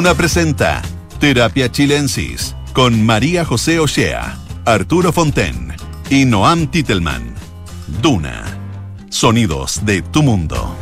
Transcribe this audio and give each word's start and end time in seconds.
Duna 0.00 0.14
presenta 0.14 0.80
Terapia 1.18 1.70
Chilensis 1.70 2.56
con 2.72 3.04
María 3.04 3.44
José 3.44 3.80
Ochea, 3.80 4.38
Arturo 4.64 5.12
Fonten 5.12 5.74
y 6.08 6.24
Noam 6.24 6.68
Titelman. 6.68 7.34
Duna. 8.00 8.42
Sonidos 9.10 9.84
de 9.84 10.00
tu 10.00 10.22
mundo. 10.22 10.74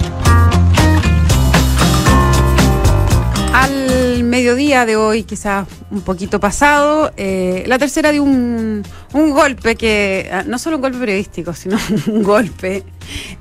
Al 3.53 3.88
mediodía 4.23 4.87
de 4.87 4.97
hoy, 4.97 5.23
quizás 5.25 5.67
un 5.91 6.03
poquito 6.03 6.41
pasado, 6.41 7.13
eh, 7.17 7.65
la 7.67 7.79
tercera 7.79 8.13
de 8.13 8.21
un, 8.21 8.83
un 9.13 9.31
golpe 9.31 9.77
que, 9.77 10.29
ah, 10.33 10.45
no 10.47 10.59
solo 10.59 10.77
un 10.77 10.83
golpe 10.83 10.99
periodístico, 10.99 11.55
sino 11.55 11.77
un 12.07 12.23
golpe 12.23 12.85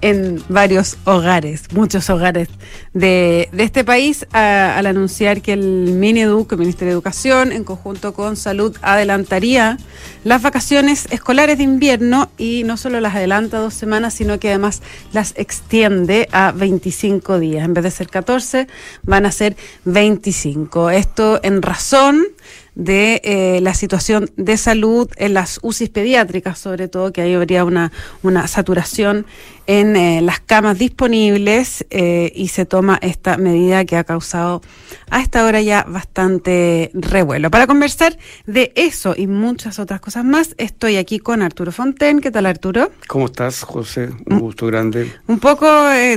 en 0.02 0.42
varios 0.48 0.98
hogares, 1.04 1.64
muchos 1.74 2.10
hogares 2.10 2.48
de, 2.94 3.50
de 3.52 3.64
este 3.64 3.84
país, 3.84 4.26
al 4.32 4.86
anunciar 4.86 5.42
que 5.42 5.54
el 5.54 5.94
MINEDUC, 5.94 6.54
el 6.54 6.60
Ministerio 6.60 6.88
de 6.90 6.94
Educación, 6.94 7.52
en 7.52 7.64
conjunto 7.64 8.14
con 8.14 8.38
Salud, 8.38 8.76
adelantaría 8.82 9.78
las 10.24 10.42
vacaciones 10.42 11.08
escolares 11.12 11.58
de 11.58 11.64
invierno 11.64 12.30
y 12.38 12.64
no 12.64 12.78
solo 12.78 13.02
las 13.02 13.16
adelanta 13.16 13.60
dos 13.60 13.74
semanas, 13.74 14.14
sino 14.14 14.40
que 14.40 14.50
además 14.50 14.82
las 15.12 15.34
extiende 15.36 16.30
a 16.32 16.52
25 16.54 17.40
días. 17.40 17.66
En 17.66 17.74
vez 17.74 17.84
de 17.84 17.92
ser 17.92 18.08
14, 18.10 18.68
van 19.04 19.26
a 19.26 19.32
ser 19.32 19.56
25. 19.86 20.47
Esto 20.92 21.40
en 21.44 21.62
razón 21.62 22.24
de 22.78 23.22
eh, 23.24 23.60
la 23.62 23.74
situación 23.74 24.30
de 24.38 24.56
salud 24.56 25.10
en 25.18 25.34
las 25.34 25.60
UCIs 25.64 25.90
pediátricas, 25.90 26.60
sobre 26.60 26.88
todo, 26.88 27.12
que 27.12 27.22
ahí 27.22 27.34
habría 27.34 27.66
una, 27.66 27.92
una 28.22 28.48
saturación 28.48 29.26
en 29.66 29.96
eh, 29.96 30.22
las 30.22 30.40
camas 30.42 30.78
disponibles 30.78 31.88
eh, 31.90 32.32
y 32.36 32.50
se 32.50 32.68
toma 32.68 33.00
esta 33.02 33.38
medida 33.38 33.84
que 33.86 33.98
ha 33.98 34.04
causado 34.04 34.62
a 35.10 35.22
esta 35.22 35.44
hora 35.44 35.60
ya 35.62 35.86
bastante 35.88 36.92
revuelo. 36.94 37.50
Para 37.50 37.66
conversar 37.66 38.16
de 38.46 38.72
eso 38.76 39.16
y 39.18 39.26
muchas 39.26 39.80
otras 39.80 40.00
cosas 40.00 40.24
más, 40.24 40.54
estoy 40.60 40.98
aquí 40.98 41.18
con 41.18 41.42
Arturo 41.42 41.72
Fonten. 41.72 42.22
¿Qué 42.22 42.30
tal, 42.30 42.46
Arturo? 42.46 42.92
¿Cómo 43.08 43.26
estás, 43.26 43.64
José? 43.64 44.10
Mm. 44.28 44.34
Un 44.34 44.40
gusto 44.40 44.68
grande. 44.68 45.12
Un 45.26 45.40
poco 45.40 45.68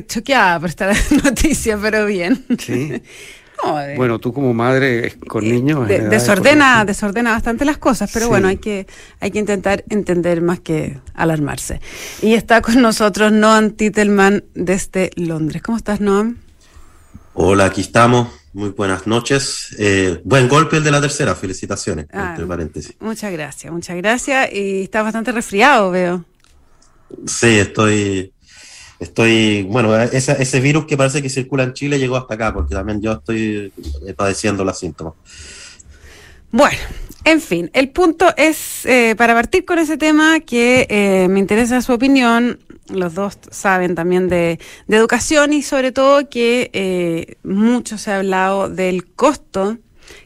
choqueada 0.07 0.61
por 0.61 0.69
esta 0.69 0.93
noticia, 1.25 1.79
pero 1.81 2.05
bien. 2.05 2.45
Sí. 2.59 3.01
No, 3.65 3.77
de- 3.77 3.97
Bueno, 3.97 4.19
tú 4.19 4.33
como 4.33 4.55
madre 4.55 5.07
eh, 5.09 5.19
con 5.27 5.45
niños... 5.45 5.87
de- 5.89 5.97
en 5.97 6.03
edad 6.03 6.11
desordena, 6.11 6.85
desordena 6.85 7.33
bastante 7.33 7.65
las 7.65 7.79
cosas, 7.79 8.11
pero 8.13 8.27
Sí. 8.27 8.31
bueno, 8.31 8.49
hay 8.49 8.57
que, 8.59 8.87
hay 9.21 9.31
que 9.31 9.39
intentar 9.39 9.85
entender 9.89 10.41
más 10.43 10.61
que 10.61 10.99
alarmarse. 11.15 11.81
Y 12.23 12.35
está 12.35 12.63
con 12.63 12.81
nosotros 12.81 13.33
Noam 13.33 13.73
Titelman 13.73 14.45
desde 14.55 15.11
Londres. 15.17 15.63
¿Cómo 15.63 15.77
estás, 15.79 16.01
Noam? 16.01 16.39
Hola, 17.35 17.67
aquí 17.67 17.81
estamos. 17.83 18.29
Muy 18.53 18.71
buenas 18.71 19.07
noches. 19.07 19.77
Eh, 19.79 20.21
buen 20.25 20.49
golpe 20.49 20.79
el 20.79 20.83
de 20.85 20.91
la 20.91 21.01
tercera. 21.01 21.37
Felicitaciones, 21.37 22.07
Ah. 22.13 22.31
entre 22.31 22.47
paréntesis. 22.47 22.97
Muchas 22.99 23.31
gracias, 23.33 23.73
muchas 23.73 23.97
gracias. 23.97 24.53
Y 24.53 24.83
estás 24.83 25.05
bastante 25.05 25.31
resfriado, 25.31 25.91
veo. 25.93 26.25
Sí, 27.27 27.59
estoy, 27.59 28.33
estoy, 29.01 29.63
bueno, 29.65 30.01
esa- 30.01 30.35
ese 30.35 30.61
virus 30.61 30.87
que 30.87 30.97
parece 30.97 31.23
que 31.23 31.29
circula 31.29 31.65
en 31.65 31.73
Chile 31.73 31.99
llegó 31.99 32.17
hasta 32.17 32.35
acá, 32.35 32.53
porque 32.53 32.75
también 32.75 33.01
yo 33.01 33.13
estoy 33.13 33.73
eh, 34.07 34.15
padeciendo 34.15 34.65
los 34.65 34.79
síntomas. 34.79 35.15
Bueno, 36.53 36.79
en 37.25 37.41
fin, 37.41 37.71
el 37.75 37.91
punto 37.91 38.27
es, 38.37 38.85
eh, 38.85 39.15
para 39.17 39.35
partir 39.35 39.65
con 39.65 39.79
ese 39.79 39.97
tema, 39.97 40.41
que 40.41 40.87
eh, 40.89 41.29
me 41.29 41.39
interesa 41.39 41.81
su 41.81 41.93
opinión, 41.93 42.59
los 42.89 43.15
dos 43.15 43.39
saben 43.51 43.95
también 43.95 44.29
de, 44.29 44.59
de 44.89 44.97
educación 44.97 45.53
y 45.53 45.63
sobre 45.63 45.93
todo 45.93 46.29
que 46.29 46.71
eh, 46.73 47.37
mucho 47.45 47.99
se 47.99 48.11
ha 48.11 48.17
hablado 48.19 48.69
del 48.69 49.07
costo 49.07 49.79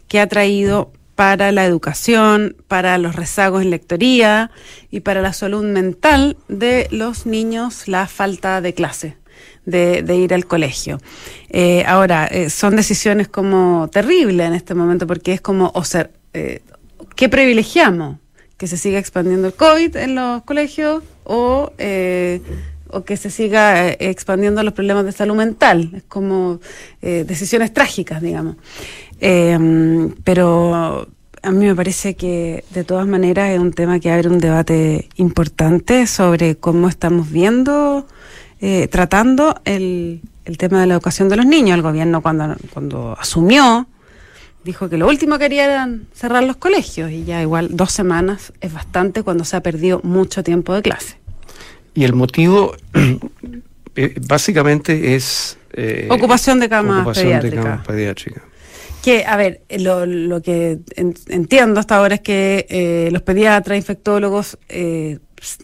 que 0.09 0.19
ha 0.19 0.27
traído 0.29 0.93
para 1.15 1.53
la 1.53 1.65
educación, 1.65 2.57
para 2.69 2.99
los 2.99 3.15
rezagos 3.17 3.63
en 3.63 3.71
lectoría 3.71 4.51
y 4.91 5.01
para 5.01 5.23
la 5.23 5.33
salud 5.33 5.65
mental 5.65 6.37
de 6.49 6.89
los 6.91 7.27
niños 7.27 7.89
la 7.89 8.07
falta 8.07 8.61
de 8.61 8.75
clase. 8.75 9.17
De, 9.67 10.05
ir 10.15 10.35
al 10.35 10.45
colegio. 10.45 11.01
Eh, 11.49 11.85
ahora, 11.87 12.27
eh, 12.27 12.51
son 12.51 12.77
decisiones 12.77 13.29
como 13.29 13.89
terribles 13.91 14.47
en 14.47 14.53
este 14.53 14.75
momento 14.75 15.07
porque 15.07 15.33
es 15.33 15.41
como, 15.41 15.73
o 15.75 15.85
sea, 15.85 16.11
eh, 16.35 16.61
¿qué 17.17 17.31
privilegiamos? 17.31 18.19
¿Que 18.59 18.67
se 18.67 18.77
siga 18.77 18.99
expandiendo 18.99 19.49
el 19.49 19.55
COVID 19.55 19.97
en 19.97 20.17
los 20.17 20.43
colegios 20.43 21.03
o, 21.25 21.73
o 22.95 23.05
que 23.05 23.17
se 23.17 23.31
siga 23.31 23.89
eh, 23.89 23.97
expandiendo 24.01 24.63
los 24.63 24.73
problemas 24.73 25.05
de 25.05 25.13
salud 25.13 25.37
mental? 25.37 25.91
Es 25.95 26.05
como 26.05 26.61
eh, 27.03 27.25
decisiones 27.27 27.73
trágicas, 27.73 28.23
digamos. 28.23 28.57
Eh, 29.21 29.59
pero 30.23 31.09
a 31.45 31.51
mí 31.51 31.67
me 31.67 31.75
parece 31.75 32.15
que 32.15 32.65
de 32.71 32.85
todas 32.85 33.07
maneras 33.07 33.51
es 33.51 33.59
un 33.59 33.73
tema 33.73 34.01
que 34.01 34.11
abre 34.11 34.29
un 34.29 34.39
debate 34.39 35.09
importante 35.17 36.07
sobre 36.07 36.57
cómo 36.57 36.89
estamos 36.89 37.31
viendo, 37.31 38.07
eh, 38.61 38.89
tratando 38.89 39.61
el, 39.65 40.23
tema 40.57 40.81
de 40.81 40.87
la 40.87 40.95
educación 40.95 41.29
de 41.29 41.37
los 41.37 41.45
niños. 41.45 41.77
El 41.77 41.83
gobierno 41.83 42.23
cuando, 42.23 43.17
asumió 43.19 43.87
dijo 44.65 44.89
que 44.89 44.97
lo 44.97 45.07
último 45.07 45.35
que 45.35 45.45
quería 45.45 45.65
era 45.67 45.91
cerrar 46.15 46.45
los 46.45 46.57
colegios 46.57 47.11
y 47.11 47.25
ya 47.25 47.43
igual 47.43 47.77
dos 47.77 47.93
semanas 47.93 48.55
es 48.63 48.73
bastante 48.73 49.23
cuando 49.23 49.45
se 49.45 49.57
ha 49.57 49.61
perdido 49.61 50.01
mucho 50.03 50.43
tiempo 50.43 50.73
de 50.73 50.81
clase. 50.81 51.24
Y 51.95 52.05
el 52.05 52.13
motivo 52.15 52.75
eh, 53.97 54.15
básicamente 54.27 55.15
es... 55.15 55.59
eh, 55.73 56.09
Ocupación 56.11 56.61
de 56.61 56.69
camas 56.69 56.99
ocupación 57.01 57.41
de 57.41 57.51
camas 57.51 57.87
pediátricas. 57.87 58.43
Que, 59.03 59.25
a 59.27 59.37
ver, 59.37 59.61
lo, 59.79 60.07
lo 60.07 60.41
que 60.41 60.79
en- 60.97 61.15
entiendo 61.29 61.79
hasta 61.79 61.97
ahora 61.99 62.15
es 62.17 62.21
que 62.23 62.67
eh, 62.71 63.09
los 63.13 63.23
pediatras, 63.23 63.77
infectólogos 63.77 64.59
eh, 64.69 65.19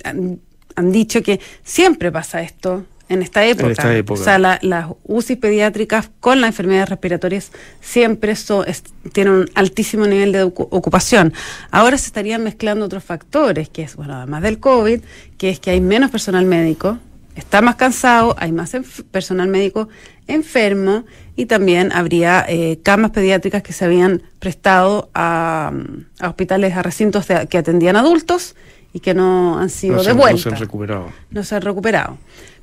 han, 0.05 0.41
han 0.77 0.93
dicho 0.93 1.23
que 1.23 1.41
siempre 1.65 2.13
pasa 2.13 2.43
esto 2.43 2.85
en 3.11 3.23
esta 3.23 3.45
época. 3.45 3.71
esta 3.71 3.95
época. 3.95 4.21
O 4.21 4.25
sea, 4.25 4.39
la- 4.39 4.59
las 4.63 4.87
UCI 5.05 5.37
pediátricas 5.37 6.11
con 6.21 6.41
las 6.41 6.49
enfermedades 6.49 6.89
respiratorias 6.89 7.53
siempre 7.83 8.35
so- 8.37 8.65
es- 8.65 8.85
tienen 9.13 9.35
un 9.35 9.51
altísimo 9.55 10.07
nivel 10.07 10.33
de 10.33 10.45
ocu- 10.47 10.69
ocupación. 10.71 11.35
Ahora 11.71 11.99
se 11.99 12.07
estarían 12.07 12.43
mezclando 12.43 12.85
otros 12.87 13.05
factores, 13.05 13.69
que 13.69 13.83
es, 13.83 13.97
bueno, 13.97 14.15
además 14.15 14.43
del 14.43 14.59
COVID, 14.61 15.01
que 15.37 15.51
es 15.51 15.61
que 15.61 15.71
hay 15.71 15.81
menos 15.81 16.11
personal 16.11 16.45
médico, 16.47 16.99
está 17.37 17.61
más 17.63 17.77
cansado, 17.77 18.35
hay 18.39 18.53
más 18.53 18.73
personal 19.11 19.49
médico 19.49 19.89
enfermo 20.27 21.05
y 21.37 21.47
también 21.47 21.91
habría 21.93 22.45
eh, 22.49 22.79
camas 22.83 23.11
pediátricas 23.11 23.63
que 23.63 23.73
se 23.73 23.85
habían 23.85 24.23
prestado 24.39 25.11
a, 25.15 25.73
a 26.21 26.29
hospitales, 26.29 26.77
a 26.77 26.83
recintos 26.83 27.27
de- 27.29 27.47
que 27.49 27.59
atendían 27.59 27.97
adultos 27.97 28.55
y 28.93 29.01
que 29.01 29.15
no 29.15 29.59
han 29.59 29.71
sido 29.71 29.97
No 29.97 30.03
se, 30.05 30.15
no 30.15 30.37
se 30.39 30.49
han 30.51 30.57
recuperado. 30.57 31.07
no 31.31 31.43
se 31.45 31.55
han 31.55 31.63
recuperado. 31.63 32.19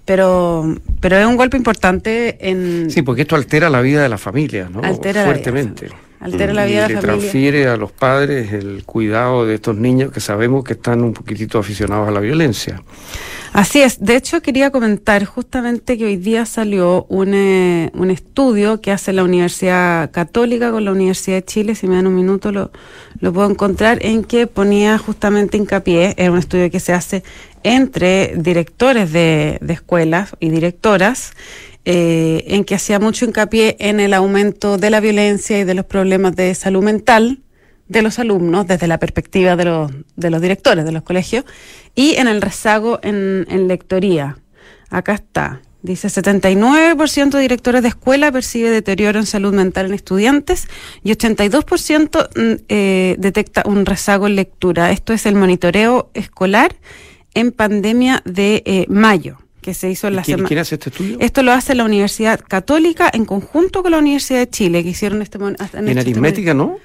Pero, 0.08 0.78
pero 1.02 1.18
es 1.18 1.26
un 1.26 1.36
golpe 1.36 1.58
importante 1.58 2.38
en... 2.40 2.90
Sí, 2.90 3.02
porque 3.02 3.24
esto 3.24 3.36
altera 3.36 3.70
la 3.70 3.82
vida 3.82 4.02
de 4.02 4.08
la 4.08 4.18
familia, 4.18 4.70
¿no? 4.72 4.80
Altera 4.82 5.26
la 5.26 5.34
vida 5.34 5.74
Altera 6.20 6.54
la 6.54 6.66
vida 6.66 6.80
y 6.80 6.82
de 6.82 6.88
le 6.88 6.94
la 6.96 7.02
familia. 7.02 7.20
transfiere 7.20 7.68
a 7.68 7.78
los 7.78 7.92
padres 7.92 8.52
el 8.54 8.84
cuidado 8.86 9.46
de 9.46 9.56
estos 9.56 9.76
niños 9.76 10.12
que 10.12 10.20
sabemos 10.20 10.64
que 10.64 10.74
están 10.74 11.04
un 11.04 11.14
poquitito 11.14 11.60
aficionados 11.60 12.08
a 12.08 12.12
la 12.12 12.20
violencia. 12.20 12.82
Así 13.54 13.82
es. 13.82 14.00
De 14.00 14.16
hecho, 14.16 14.42
quería 14.42 14.72
comentar 14.72 15.26
justamente 15.26 15.98
que 15.98 16.06
hoy 16.06 16.18
día 16.18 16.46
salió 16.46 17.06
un, 17.10 17.34
eh, 17.34 17.90
un 17.94 18.12
estudio 18.12 18.82
que 18.82 18.92
hace 18.92 19.14
la 19.14 19.24
Universidad 19.24 20.12
Católica 20.12 20.72
con 20.72 20.86
la 20.86 20.92
Universidad 20.92 21.38
de 21.38 21.46
Chile, 21.46 21.76
si 21.76 21.88
me 21.88 21.96
dan 21.96 22.08
un 22.08 22.16
minuto 22.16 22.52
lo, 22.52 22.72
lo 23.20 23.34
puedo 23.34 23.50
encontrar, 23.50 24.00
en 24.02 24.24
que 24.24 24.48
ponía 24.48 24.98
justamente 24.98 25.58
hincapié, 25.58 26.14
era 26.18 26.32
un 26.32 26.38
estudio 26.38 26.70
que 26.70 26.80
se 26.80 26.94
hace 26.94 27.24
entre 27.64 28.34
directores 28.38 29.12
de, 29.12 29.58
de 29.62 29.74
escuelas 29.74 30.36
y 30.40 30.50
directoras, 30.50 31.34
eh, 31.90 32.44
en 32.48 32.66
que 32.66 32.76
hacía 32.76 33.00
mucho 33.00 33.24
hincapié 33.24 33.78
en 33.80 34.02
el 34.02 34.14
aumento 34.14 34.78
de 34.78 34.90
la 34.90 35.00
violencia 35.00 35.58
y 35.58 35.64
de 35.64 35.74
los 35.74 35.86
problemas 35.86 36.36
de 36.36 36.54
salud 36.54 36.84
mental 36.84 37.40
de 37.88 38.02
los 38.02 38.20
alumnos 38.20 38.68
desde 38.68 38.88
la 38.88 38.98
perspectiva 38.98 39.56
de 39.56 39.64
los, 39.64 39.92
de 40.18 40.30
los 40.30 40.42
directores 40.42 40.84
de 40.84 40.92
los 40.92 41.04
colegios 41.04 41.46
y 41.96 42.16
en 42.16 42.28
el 42.28 42.42
rezago 42.42 43.00
en, 43.04 43.70
lectoría. 43.70 44.38
Acá 44.90 45.14
está. 45.14 45.62
Dice 45.82 46.10
79% 46.10 47.30
de 47.30 47.40
directores 47.40 47.84
de 47.84 47.88
escuela 47.88 48.34
percibe 48.34 48.70
deterioro 48.70 49.20
en 49.20 49.26
salud 49.26 49.54
mental 49.54 49.86
en 49.86 49.94
estudiantes 49.94 50.68
y 51.06 51.12
82% 51.12 52.28
mm, 52.36 52.64
eh, 52.68 53.16
detecta 53.18 53.64
un 53.66 53.86
rezago 53.86 54.28
en 54.28 54.36
lectura. 54.36 54.92
Esto 54.92 55.14
es 55.14 55.26
el 55.26 55.36
monitoreo 55.36 56.12
escolar 56.14 56.76
en 57.34 57.54
pandemia 57.54 58.22
de 58.26 58.62
eh, 58.66 58.86
mayo 58.90 59.38
que 59.68 59.74
se 59.74 59.90
hizo 59.90 60.08
en 60.08 60.16
la 60.16 60.22
¿Quién, 60.22 60.38
semana. 60.38 60.48
quién 60.48 60.60
hace 60.62 60.76
este 60.76 60.90
estudio? 60.92 61.18
Esto 61.20 61.44
lo 61.44 61.52
hace 61.52 61.76
la 61.76 61.84
Universidad 61.84 62.40
Católica 62.40 63.10
en 63.14 63.26
conjunto 63.26 63.84
con 63.84 63.92
la 63.92 63.98
Universidad 63.98 64.40
de 64.40 64.50
Chile, 64.50 64.82
que 64.82 64.92
hicieron 64.92 65.22
este 65.22 65.38
en 65.38 65.58
en 65.74 65.88
este 65.90 66.00
aritmética, 66.00 66.54
¿no? 66.54 66.80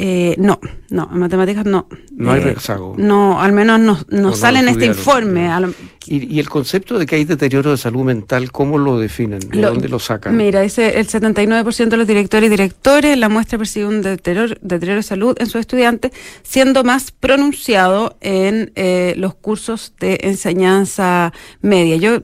Eh, 0.00 0.36
no, 0.38 0.60
no, 0.90 1.08
en 1.12 1.18
matemáticas 1.18 1.64
no. 1.64 1.88
No 2.16 2.30
hay 2.30 2.40
Eh, 2.40 2.54
rezago. 2.54 2.94
No, 2.96 3.40
al 3.40 3.52
menos 3.52 3.80
no, 3.80 3.98
no 4.10 4.32
sale 4.32 4.60
en 4.60 4.68
este 4.68 4.86
informe. 4.86 5.48
Lo- 5.60 5.74
Y, 6.06 6.36
y 6.36 6.38
el 6.38 6.48
concepto 6.48 6.98
de 6.98 7.04
que 7.04 7.16
hay 7.16 7.24
deterioro 7.24 7.72
de 7.72 7.76
salud 7.76 8.04
mental, 8.04 8.52
¿cómo 8.52 8.78
lo 8.78 8.98
definen? 9.00 9.40
¿De 9.40 9.56
Lo- 9.60 9.70
dónde 9.70 9.88
lo 9.88 9.98
sacan? 9.98 10.36
Mira, 10.36 10.60
dice 10.60 11.00
el 11.00 11.08
79% 11.08 11.88
de 11.90 11.96
los 11.96 12.06
directores 12.06 12.46
y 12.46 12.50
directores 12.50 13.12
en 13.12 13.20
la 13.20 13.28
muestra 13.28 13.58
percibe 13.58 13.86
un 13.86 14.00
deterioro, 14.02 14.54
deterioro 14.62 14.98
de 14.98 15.02
salud 15.02 15.36
en 15.40 15.46
sus 15.46 15.60
estudiantes, 15.60 16.12
siendo 16.44 16.84
más 16.84 17.10
pronunciado 17.10 18.16
en 18.20 18.70
eh, 18.76 19.14
los 19.18 19.34
cursos 19.34 19.94
de 19.98 20.20
enseñanza 20.22 21.32
media. 21.60 21.96
Yo 21.96 22.22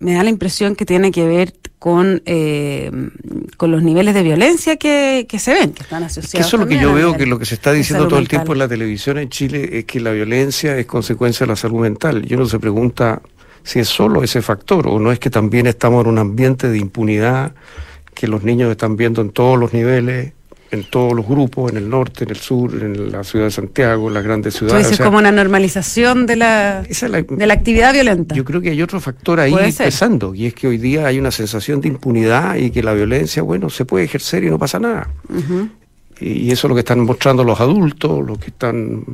me 0.00 0.14
da 0.14 0.22
la 0.22 0.30
impresión 0.30 0.74
que 0.76 0.84
tiene 0.86 1.10
que 1.10 1.26
ver 1.26 1.54
con, 1.78 2.22
eh, 2.26 2.90
con 3.56 3.70
los 3.72 3.82
niveles 3.82 4.14
de 4.14 4.22
violencia 4.22 4.76
que, 4.76 5.26
que 5.28 5.38
se 5.38 5.52
ven, 5.52 5.72
que 5.72 5.82
están 5.82 6.02
Es 6.04 6.12
asociados. 6.18 6.32
que 6.32 6.40
eso 6.40 6.56
es 6.56 6.60
lo 6.62 6.68
que 6.68 6.78
yo 6.78 6.94
veo 6.94 7.16
que 7.16 7.26
lo 7.26 7.38
que 7.38 7.44
se 7.44 7.54
está 7.54 7.72
diciendo 7.72 8.06
todo 8.06 8.18
el 8.18 8.22
mental. 8.24 8.38
tiempo 8.38 8.52
en 8.52 8.58
la 8.60 8.68
televisión 8.68 9.18
en 9.18 9.28
Chile 9.28 9.68
es 9.78 9.84
que 9.84 9.98
la 10.00 10.12
violencia 10.12 10.76
es 10.78 10.86
consecuencia 10.86 11.44
de 11.46 11.52
la 11.52 11.56
salud 11.56 11.80
mental. 11.80 12.24
Y 12.28 12.34
uno 12.34 12.46
se 12.46 12.58
pregunta 12.60 13.20
si 13.64 13.78
es 13.80 13.88
solo 13.88 14.22
ese 14.22 14.42
factor 14.42 14.86
o 14.88 14.98
no 15.00 15.10
es 15.12 15.18
que 15.18 15.30
también 15.30 15.66
estamos 15.66 16.04
en 16.04 16.10
un 16.10 16.18
ambiente 16.18 16.68
de 16.68 16.78
impunidad 16.78 17.52
que 18.14 18.28
los 18.28 18.42
niños 18.44 18.70
están 18.70 18.96
viendo 18.96 19.20
en 19.22 19.30
todos 19.30 19.58
los 19.58 19.72
niveles, 19.72 20.32
en 20.72 20.84
todos 20.84 21.12
los 21.14 21.26
grupos, 21.26 21.70
en 21.70 21.76
el 21.78 21.88
norte, 21.88 22.24
en 22.24 22.30
el 22.30 22.36
sur, 22.36 22.72
en 22.82 23.12
la 23.12 23.22
ciudad 23.24 23.44
de 23.44 23.50
Santiago, 23.50 24.08
en 24.08 24.14
las 24.14 24.24
grandes 24.24 24.54
ciudades. 24.54 24.78
dices 24.78 24.94
O 24.94 24.96
sea, 24.96 25.06
como 25.06 25.18
una 25.18 25.30
normalización 25.30 26.26
de 26.26 26.36
la, 26.36 26.82
esa 26.88 27.06
es 27.06 27.12
la- 27.12 27.22
de 27.22 27.46
la 27.46 27.54
actividad 27.54 27.92
violenta. 27.92 28.34
Yo 28.34 28.44
creo 28.44 28.60
que 28.60 28.70
hay 28.70 28.80
otro 28.82 28.98
factor 29.00 29.38
ahí 29.38 29.52
pesando, 29.84 30.34
y 30.34 30.46
es 30.46 30.54
que 30.54 30.66
hoy 30.68 30.78
día 30.78 31.06
hay 31.06 31.18
una 31.18 31.30
sensación 31.30 31.80
de 31.80 31.88
impunidad 31.88 32.56
y 32.56 32.70
que 32.70 32.82
la 32.82 32.94
violencia, 32.94 33.42
bueno, 33.42 33.70
se 33.70 33.84
puede 33.84 34.06
ejercer 34.06 34.44
y 34.44 34.50
no 34.50 34.58
pasa 34.58 34.78
nada. 34.80 35.08
Ujú. 35.28 35.68
Y 36.20 36.52
eso 36.52 36.66
es 36.66 36.68
lo 36.68 36.74
que 36.74 36.80
están 36.80 37.00
mostrando 37.00 37.42
los 37.42 37.60
adultos, 37.60 38.24
los 38.24 38.38
que 38.38 38.46
están... 38.48 39.04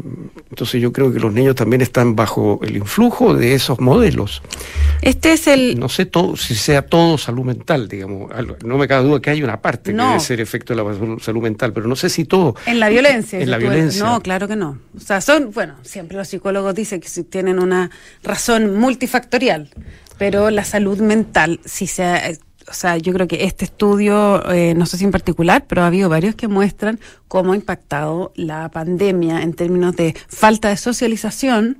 Entonces 0.50 0.80
yo 0.82 0.92
creo 0.92 1.12
que 1.12 1.18
los 1.20 1.32
niños 1.32 1.54
también 1.54 1.80
están 1.80 2.14
bajo 2.14 2.60
el 2.62 2.76
influjo 2.76 3.34
de 3.34 3.54
esos 3.54 3.80
modelos. 3.80 4.42
Este 5.00 5.32
es 5.32 5.46
el, 5.46 5.78
No 5.78 5.88
sé 5.88 6.04
todo, 6.06 6.36
si 6.36 6.54
sea 6.54 6.82
todo 6.82 7.16
salud 7.16 7.44
mental, 7.44 7.88
digamos. 7.88 8.30
No 8.64 8.76
me 8.76 8.86
cabe 8.88 9.08
duda 9.08 9.20
que 9.20 9.30
hay 9.30 9.42
una 9.42 9.60
parte 9.62 9.92
No. 9.92 10.02
que 10.02 10.08
debe 10.08 10.20
ser 10.20 10.40
efecto 10.40 10.74
de 10.74 10.82
la 10.82 11.18
salud- 11.20 11.42
mental, 11.42 11.72
pero 11.72 11.86
no 11.86 11.96
sé 11.96 12.10
si 12.10 12.24
todo. 12.24 12.56
En 12.66 12.78
la 12.80 12.88
violencia. 12.88 13.38
En 13.40 13.50
la 13.50 13.58
violencia. 13.58 14.04
No, 14.04 14.20
claro 14.20 14.48
que 14.48 14.56
no. 14.56 14.78
O 14.96 15.00
sea, 15.00 15.20
son, 15.20 15.50
bueno, 15.52 15.76
siempre 15.82 16.16
los 16.16 16.28
psicólogos 16.28 16.74
dicen 16.74 17.00
que 17.00 17.08
tienen 17.24 17.58
una 17.58 17.90
razón 18.22 18.76
multifactorial, 18.76 19.70
pero 20.18 20.50
la 20.50 20.64
salud 20.64 20.98
mental, 20.98 21.60
si 21.64 21.86
se 21.86 22.02
ha- 22.04 22.30
o 22.70 22.74
sea, 22.74 22.96
yo 22.98 23.12
creo 23.12 23.26
que 23.26 23.44
este 23.44 23.64
estudio, 23.64 24.42
eh, 24.52 24.74
no 24.74 24.86
sé 24.86 24.98
si 24.98 25.04
en 25.04 25.10
particular, 25.10 25.64
pero 25.68 25.82
ha 25.82 25.86
habido 25.86 26.08
varios 26.08 26.34
que 26.34 26.48
muestran 26.48 27.00
cómo 27.26 27.52
ha 27.52 27.56
impactado 27.56 28.32
la 28.36 28.68
pandemia 28.70 29.42
en 29.42 29.54
términos 29.54 29.96
de 29.96 30.14
falta 30.28 30.68
de 30.68 30.76
socialización 30.76 31.78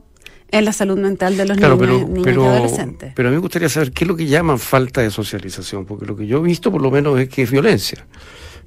en 0.50 0.64
la 0.64 0.72
salud 0.72 0.98
mental 0.98 1.36
de 1.36 1.44
los 1.44 1.58
Claro, 1.58 1.76
niños, 1.76 2.04
pero, 2.06 2.08
niños 2.08 2.44
y 2.44 2.46
adolescentes. 2.56 3.12
pero 3.14 3.28
a 3.28 3.30
mí 3.30 3.36
me 3.36 3.40
gustaría 3.42 3.68
saber 3.68 3.92
qué 3.92 4.04
es 4.04 4.08
lo 4.08 4.16
que 4.16 4.26
llaman 4.26 4.58
falta 4.58 5.02
de 5.02 5.10
socialización, 5.10 5.84
porque 5.84 6.06
lo 6.06 6.16
que 6.16 6.26
yo 6.26 6.38
he 6.38 6.42
visto 6.42 6.72
por 6.72 6.80
lo 6.80 6.90
menos 6.90 7.18
es 7.20 7.28
que 7.28 7.42
es 7.42 7.50
violencia. 7.50 8.06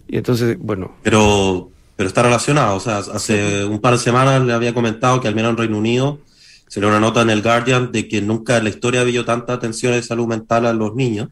Y 0.08 0.18
entonces, 0.18 0.58
bueno, 0.60 0.92
Pero, 1.02 1.72
pero 1.96 2.08
está 2.08 2.22
relacionado. 2.22 2.76
O 2.76 2.80
sea, 2.80 2.98
hace 3.00 3.66
un 3.66 3.80
par 3.80 3.94
de 3.94 4.00
semanas 4.00 4.44
le 4.44 4.54
había 4.54 4.74
comentado 4.74 5.20
que 5.22 5.28
al 5.28 5.34
menos 5.36 5.52
en 5.52 5.58
Reino 5.58 5.78
Unido 5.78 6.20
se 6.68 6.80
le 6.80 6.86
dio 6.86 6.96
una 6.96 7.00
nota 7.06 7.22
en 7.22 7.30
el 7.32 7.42
Guardian 7.42 7.92
de 7.92 8.08
que 8.08 8.22
nunca 8.22 8.58
en 8.58 8.66
la 8.66 8.70
historia 8.70 9.00
ha 9.00 9.04
habido 9.04 9.26
tanta 9.26 9.54
atención 9.54 9.94
de 9.94 10.04
salud 10.04 10.28
mental 10.28 10.66
a 10.68 10.74
los 10.74 10.94
niños. 10.96 11.30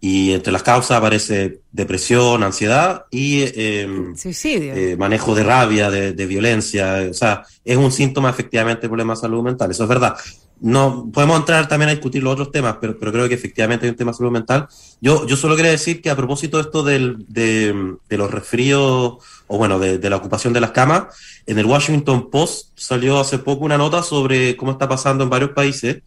Y 0.00 0.32
entre 0.32 0.52
las 0.52 0.62
causas 0.62 0.92
aparece 0.98 1.60
depresión, 1.72 2.44
ansiedad 2.44 3.06
y 3.10 3.40
eh, 3.42 3.88
Suicidio. 4.16 4.72
eh, 4.74 4.96
manejo 4.96 5.34
de 5.34 5.42
rabia, 5.42 5.90
de, 5.90 6.12
de 6.12 6.26
violencia. 6.26 7.08
O 7.10 7.14
sea, 7.14 7.42
es 7.64 7.76
un 7.76 7.90
síntoma 7.90 8.30
efectivamente 8.30 8.82
de 8.82 8.88
problema 8.88 9.14
de 9.14 9.20
salud 9.20 9.42
mental. 9.42 9.70
Eso 9.72 9.82
es 9.82 9.88
verdad. 9.88 10.16
No 10.60 11.08
podemos 11.12 11.38
entrar 11.38 11.66
también 11.68 11.88
a 11.88 11.92
discutir 11.92 12.22
los 12.22 12.32
otros 12.32 12.50
temas, 12.52 12.76
pero, 12.80 12.96
pero 12.98 13.10
creo 13.12 13.28
que 13.28 13.34
efectivamente 13.34 13.86
hay 13.86 13.90
un 13.90 13.96
tema 13.96 14.12
de 14.12 14.18
salud 14.18 14.30
mental. 14.30 14.68
Yo, 15.00 15.26
yo 15.26 15.36
solo 15.36 15.56
quería 15.56 15.70
decir 15.72 16.00
que 16.00 16.10
a 16.10 16.16
propósito 16.16 16.58
de 16.58 16.62
esto 16.64 16.82
del, 16.84 17.24
de, 17.28 17.96
de 18.08 18.18
los 18.18 18.30
resfríos, 18.30 19.18
o 19.48 19.58
bueno, 19.58 19.78
de, 19.80 19.98
de 19.98 20.10
la 20.10 20.16
ocupación 20.16 20.52
de 20.52 20.60
las 20.60 20.70
camas, 20.72 21.06
en 21.46 21.58
el 21.58 21.66
Washington 21.66 22.30
Post 22.30 22.70
salió 22.76 23.18
hace 23.18 23.38
poco 23.38 23.64
una 23.64 23.78
nota 23.78 24.02
sobre 24.02 24.56
cómo 24.56 24.72
está 24.72 24.88
pasando 24.88 25.24
en 25.24 25.30
varios 25.30 25.50
países, 25.50 26.02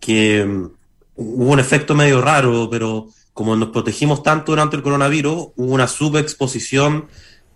que 0.00 0.44
mm, 0.44 0.64
hubo 1.16 1.52
un 1.52 1.60
efecto 1.60 1.94
medio 1.94 2.20
raro, 2.20 2.68
pero 2.70 3.06
como 3.32 3.56
nos 3.56 3.70
protegimos 3.70 4.22
tanto 4.22 4.52
durante 4.52 4.76
el 4.76 4.82
coronavirus, 4.82 5.48
hubo 5.56 5.72
una 5.72 5.86
subexposición 5.86 7.06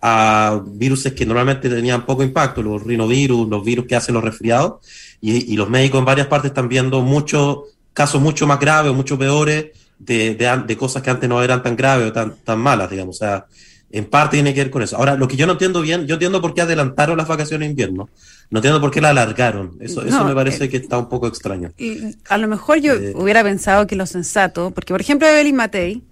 a 0.01 0.61
virus 0.65 1.11
que 1.15 1.25
normalmente 1.25 1.69
tenían 1.69 2.05
poco 2.05 2.23
impacto, 2.23 2.61
los 2.61 2.83
rinovirus, 2.83 3.49
los 3.49 3.63
virus 3.63 3.85
que 3.87 3.95
hacen 3.95 4.13
los 4.13 4.23
resfriados, 4.23 4.75
y, 5.21 5.55
los 5.55 5.69
médicos 5.69 5.99
en 5.99 6.05
varias 6.05 6.27
partes 6.27 6.51
están 6.51 6.69
viendo 6.69 7.01
muchos 7.01 7.59
casos 7.93 8.21
mucho 8.21 8.45
más 8.45 8.59
graves, 8.59 8.93
mucho 8.93 9.17
peores, 9.17 9.71
de 9.97 10.77
cosas 10.77 11.01
que 11.01 11.09
antes 11.09 11.27
no 11.27 11.41
eran 11.41 11.63
tan 11.63 11.75
graves 11.75 12.09
o 12.09 12.13
tan, 12.13 12.35
tan 12.43 12.59
malas, 12.59 12.89
digamos. 12.89 13.15
O 13.15 13.19
sea, 13.19 13.45
en 13.89 14.05
parte 14.05 14.37
tiene 14.37 14.53
que 14.53 14.61
ver 14.61 14.71
con 14.71 14.81
eso. 14.81 14.97
Ahora, 14.97 15.15
lo 15.15 15.27
que 15.27 15.37
yo 15.37 15.45
no 15.47 15.53
entiendo 15.53 15.81
bien, 15.81 16.05
yo 16.05 16.15
entiendo 16.15 16.41
por 16.41 16.53
qué 16.53 16.61
adelantaron 16.61 17.17
las 17.17 17.27
vacaciones 17.27 17.67
de 17.67 17.71
invierno, 17.71 18.09
no 18.49 18.59
entiendo 18.59 18.79
por 18.81 18.91
qué 18.91 19.01
la 19.01 19.09
alargaron. 19.09 19.77
Eso, 19.79 20.05
eso 20.05 20.23
me 20.23 20.33
parece 20.35 20.65
eh, 20.65 20.69
que 20.69 20.77
está 20.77 20.97
un 20.97 21.09
poco 21.09 21.27
extraño. 21.27 21.71
Y 21.77 22.15
a 22.29 22.37
lo 22.37 22.47
mejor 22.47 22.79
yo 22.79 22.93
Eh. 22.93 23.13
hubiera 23.15 23.43
pensado 23.43 23.87
que 23.87 23.95
lo 23.95 24.05
sensato, 24.05 24.71
porque 24.71 24.93
por 24.93 25.01
ejemplo 25.01 25.27
Evelyn 25.27 25.55
Matei, 25.55 26.03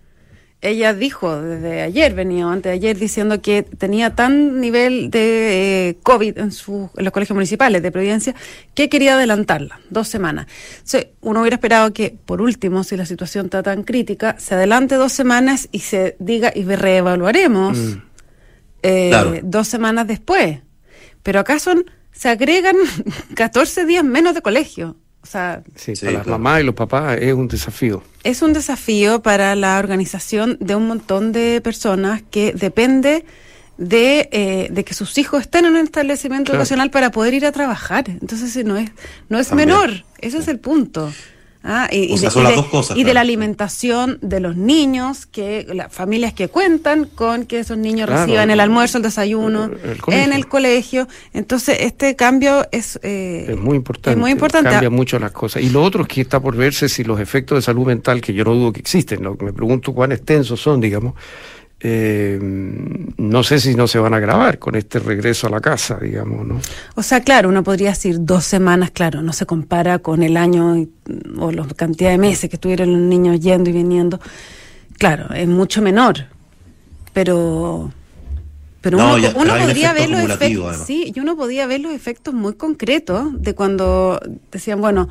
ella 0.66 0.94
dijo 0.94 1.42
desde 1.42 1.82
ayer, 1.82 2.14
venía 2.16 2.46
antes 2.50 2.70
de 2.70 2.76
ayer, 2.76 2.98
diciendo 2.98 3.42
que 3.42 3.64
tenía 3.64 4.16
tan 4.16 4.62
nivel 4.62 5.12
de 5.12 5.90
eh, 5.90 5.98
COVID 6.04 6.38
en, 6.38 6.52
sus- 6.54 6.90
en 6.96 7.04
los 7.04 7.12
colegios 7.12 7.36
municipales 7.36 7.84
de 7.84 7.92
Providencia 7.92 8.34
que 8.74 8.88
quería 8.88 9.16
adelantarla, 9.16 9.82
dos 9.90 10.08
semanas. 10.08 10.48
Entonces, 10.76 11.08
uno 11.20 11.42
hubiera 11.42 11.56
esperado 11.56 11.92
que, 11.92 12.16
por 12.26 12.42
último, 12.42 12.86
si 12.86 12.96
la 12.96 13.06
situación 13.06 13.48
está 13.48 13.62
tan 13.62 13.84
crítica, 13.84 14.38
se 14.40 14.56
adelante 14.56 14.96
dos 14.96 15.12
semanas 15.12 15.68
y 15.74 15.80
se 15.80 16.16
diga 16.20 16.54
y 16.56 16.64
reevaluaremos 16.64 17.78
Mm. 17.78 17.94
eh, 18.84 19.10
Claro. 19.10 19.34
dos 19.44 19.68
semanas 19.68 20.08
después. 20.08 20.60
Pero 21.24 21.42
acá 21.42 21.60
son, 21.60 21.84
se 22.14 22.30
agregan 22.30 22.76
14 23.36 23.86
días 23.86 24.04
menos 24.04 24.34
de 24.36 24.42
colegio. 24.42 24.96
O 25.22 25.26
sea, 25.26 25.64
sí, 25.76 25.96
Sí, 25.96 26.06
para 26.06 26.18
las 26.20 26.28
mamás 26.28 26.62
y 26.62 26.64
los 26.66 26.76
papás 26.76 27.18
es 27.22 27.34
un 27.34 27.48
desafío. 27.48 28.04
es 28.24 28.42
un 28.42 28.52
desafío 28.54 29.22
para 29.22 29.56
la 29.56 29.80
organización 29.80 30.58
de 30.60 30.76
un 30.76 30.86
montón 30.88 31.32
de 31.32 31.62
personas 31.64 32.22
que 32.30 32.52
depende 32.54 33.24
de, 33.78 34.28
eh, 34.34 34.68
de 34.70 34.84
que 34.84 34.94
sus 34.94 35.18
hijos 35.18 35.42
estén 35.42 35.64
en 35.66 35.72
un 35.72 35.78
establecimiento 35.78 36.52
Claro. 36.52 36.58
educacional 36.60 36.92
para 36.92 37.10
poder 37.12 37.34
ir 37.36 37.46
a 37.46 37.52
trabajar. 37.54 38.04
Entonces 38.10 38.52
sí, 38.52 38.64
no 38.66 38.76
es, 38.78 38.92
no 39.30 39.40
es 39.40 39.48
También. 39.48 39.70
menor, 39.70 40.04
ese 40.20 40.38
es 40.40 40.48
el 40.50 40.60
punto. 40.60 41.12
Ah, 41.66 41.88
y, 41.92 42.12
O 42.12 42.16
y 42.16 42.18
sea, 42.18 42.28
de, 42.28 42.34
son 42.34 42.42
y 42.42 42.44
las 42.44 42.52
de- 42.52 42.56
dos 42.58 42.66
cosas, 42.66 42.98
y 42.98 43.00
de 43.00 43.04
claro. 43.06 43.14
la 43.14 43.22
alimentación 43.22 44.18
de 44.22 44.40
los 44.42 44.58
niños, 44.58 45.26
que 45.26 45.66
las 45.74 45.94
familias 45.94 46.34
que 46.34 46.50
cuentan 46.50 47.06
con 47.06 47.46
que 47.46 47.60
esos 47.60 47.78
niños 47.78 48.08
Claro. 48.08 48.24
reciban 48.26 48.52
el 48.52 48.60
almuerzo, 48.60 48.98
el 48.98 49.04
desayuno 49.04 49.66
El- 49.66 49.92
el 49.92 50.02
colegio. 50.02 50.24
en 50.26 50.34
el 50.34 50.48
colegio. 50.48 51.08
Entonces 51.32 51.78
este 51.80 52.18
cambio 52.18 52.68
es, 52.74 53.00
eh, 53.02 53.46
Es 53.50 53.58
muy 53.58 53.78
importante. 53.78 54.12
Es 54.12 54.18
muy 54.18 54.32
importante. 54.32 54.70
Cambia 54.72 54.90
mucho 54.90 55.18
las 55.20 55.32
cosas. 55.32 55.64
Y 55.64 55.70
lo 55.70 55.82
otro 55.84 56.02
es 56.02 56.10
que 56.10 56.20
está 56.22 56.42
por 56.42 56.56
verse 56.58 56.90
si 56.90 57.06
los 57.06 57.20
efectos 57.22 57.58
de 57.58 57.62
salud 57.62 57.86
mental, 57.88 58.20
que 58.20 58.34
yo 58.34 58.44
no 58.44 58.54
dudo 58.56 58.74
que 58.74 58.82
existen, 58.82 59.24
lo 59.24 59.38
que 59.38 59.46
me 59.46 59.54
pregunto 59.54 59.94
cuán 59.94 60.12
extensos 60.12 60.60
son, 60.60 60.82
digamos, 60.82 61.14
eh, 61.86 62.40
no 62.42 63.44
sé 63.44 63.60
si 63.60 63.76
no 63.76 63.88
se 63.88 64.00
van 64.00 64.14
a 64.14 64.18
agravar 64.18 64.58
con 64.58 64.76
este 64.76 65.00
regreso 65.00 65.48
a 65.48 65.50
la 65.50 65.60
casa, 65.60 65.98
digamos, 66.02 66.48
¿no? 66.48 66.62
O 66.96 67.04
sea, 67.04 67.20
claro, 67.22 67.50
uno 67.50 67.62
podría 67.62 67.90
decir 67.90 68.18
dos 68.22 68.46
semanas, 68.46 68.92
claro, 68.92 69.22
no 69.22 69.34
se 69.34 69.46
compara 69.46 70.00
con 70.00 70.24
el 70.24 70.38
año 70.38 70.78
y- 70.78 70.90
o 71.38 71.52
la 71.52 71.66
cantidad 71.68 72.12
de 72.12 72.18
meses 72.18 72.50
que 72.50 72.56
estuvieron 72.56 72.92
los 72.92 73.02
niños 73.02 73.40
yendo 73.42 73.70
y 73.70 73.74
viniendo. 73.74 74.20
Claro, 74.98 75.34
es 75.34 75.48
mucho 75.48 75.82
menor, 75.82 76.26
pero 77.12 77.92
pero 78.82 78.98
No, 78.98 79.06
uno, 79.14 79.18
ya- 79.18 79.30
uno 79.30 79.40
pero 79.40 79.54
hay 79.54 79.62
un 79.62 79.68
podría 79.68 79.92
efecto 79.92 80.10
ver 80.12 80.28
los 80.28 80.36
efectos, 80.42 80.78
sí, 80.86 81.12
y 81.16 81.20
uno 81.22 81.38
podía 81.38 81.68
ver 81.68 81.80
los 81.82 81.94
efectos 81.94 82.34
muy 82.34 82.54
concretos 82.56 83.42
de 83.42 83.56
cuando 83.56 84.20
decían, 84.52 84.82
bueno, 84.82 85.08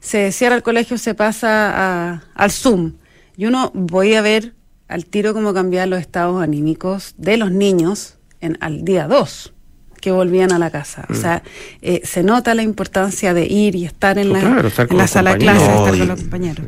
se 0.00 0.32
cierra 0.32 0.56
el 0.56 0.62
colegio, 0.64 0.98
se 0.98 1.14
pasa 1.14 1.70
a- 2.14 2.22
al 2.34 2.50
Zoom, 2.50 2.94
y 3.36 3.46
uno 3.46 3.70
voy 3.74 4.14
a 4.14 4.22
ver 4.22 4.54
al 4.92 5.06
tiro 5.06 5.32
cómo 5.34 5.54
cambian 5.54 5.90
los 5.90 6.00
estados 6.00 6.42
anímicos 6.42 7.14
de 7.16 7.36
los 7.36 7.50
niños 7.50 8.18
en, 8.40 8.58
al 8.60 8.84
día 8.84 9.08
2 9.08 9.54
que 10.00 10.10
volvían 10.10 10.52
a 10.52 10.58
la 10.58 10.70
casa. 10.70 11.06
Mm. 11.08 11.12
O 11.12 11.14
sea, 11.16 11.42
eh, 11.80 12.00
se 12.04 12.22
nota 12.22 12.54
la 12.54 12.62
importancia 12.62 13.32
de 13.34 13.46
ir 13.46 13.76
y 13.76 13.84
estar 13.84 14.18
en 14.18 14.32
la, 14.32 14.40
Claro, 14.40 14.68
estar 14.68 14.86
en 14.90 14.98
la 14.98 15.06
sala 15.06 15.32
de 15.32 15.38
clases, 15.38 15.68
No, 15.68 15.78
estar 15.78 15.94
y- 15.94 15.98
con 16.00 16.08
los 16.08 16.20
compañeros. 16.20 16.66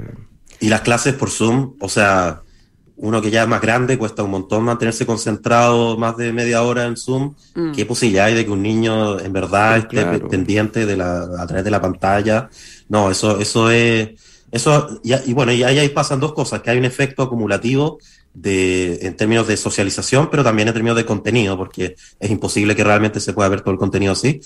Y 0.61 0.69
las 0.69 0.81
clases 0.83 1.14
por 1.14 1.31
Zoom, 1.31 1.75
o 1.81 1.88
sea, 1.88 2.43
uno 2.97 3.21
que 3.21 3.31
ya 3.33 3.43
es 3.43 3.49
más 3.49 3.61
grande 3.61 3.99
cuesta 3.99 4.23
un 4.23 4.31
montón 4.31 4.62
mantenerse 4.62 5.04
concentrado 5.04 5.99
más 5.99 6.16
de 6.16 6.33
media 6.33 6.62
hora 6.62 6.87
en 6.87 6.97
Zoom. 6.97 7.35
Mm. 7.57 7.73
¿Qué 7.73 7.85
posibilidad 7.85 8.26
hay 8.26 8.35
de 8.35 8.45
que 8.45 8.52
un 8.52 8.62
niño 8.62 9.19
en 9.19 9.33
verdad 9.33 9.78
esté 9.78 9.97
claro. 9.97 10.28
pendiente 10.28 10.87
de 10.87 10.97
la, 10.97 11.23
a 11.38 11.47
través 11.47 11.64
de 11.64 11.71
la 11.73 11.81
pantalla? 11.81 12.49
No, 12.88 13.11
eso, 13.11 13.40
eso 13.40 13.69
es, 13.71 14.11
Eso, 14.55 15.01
y, 15.03 15.33
bueno, 15.33 15.51
y 15.51 15.65
ahí, 15.65 15.89
pasan 15.89 16.21
dos 16.21 16.33
cosas, 16.33 16.63
que 16.63 16.71
hay 16.71 16.79
un 16.79 16.85
efecto 16.85 17.25
acumulativo 17.25 17.99
de, 18.35 19.01
en 19.03 19.17
términos 19.17 19.49
de 19.49 19.57
socialización, 19.57 20.31
pero 20.31 20.45
también 20.45 20.69
en 20.69 20.75
términos 20.75 20.97
de 20.97 21.05
contenido, 21.05 21.57
porque 21.57 21.97
es 22.21 22.31
imposible 22.31 22.77
que 22.77 22.85
realmente 22.85 23.19
se 23.19 23.33
pueda 23.33 23.49
ver 23.49 23.63
todo 23.63 23.73
el 23.73 23.81
contenido 23.81 24.13
así. 24.13 24.41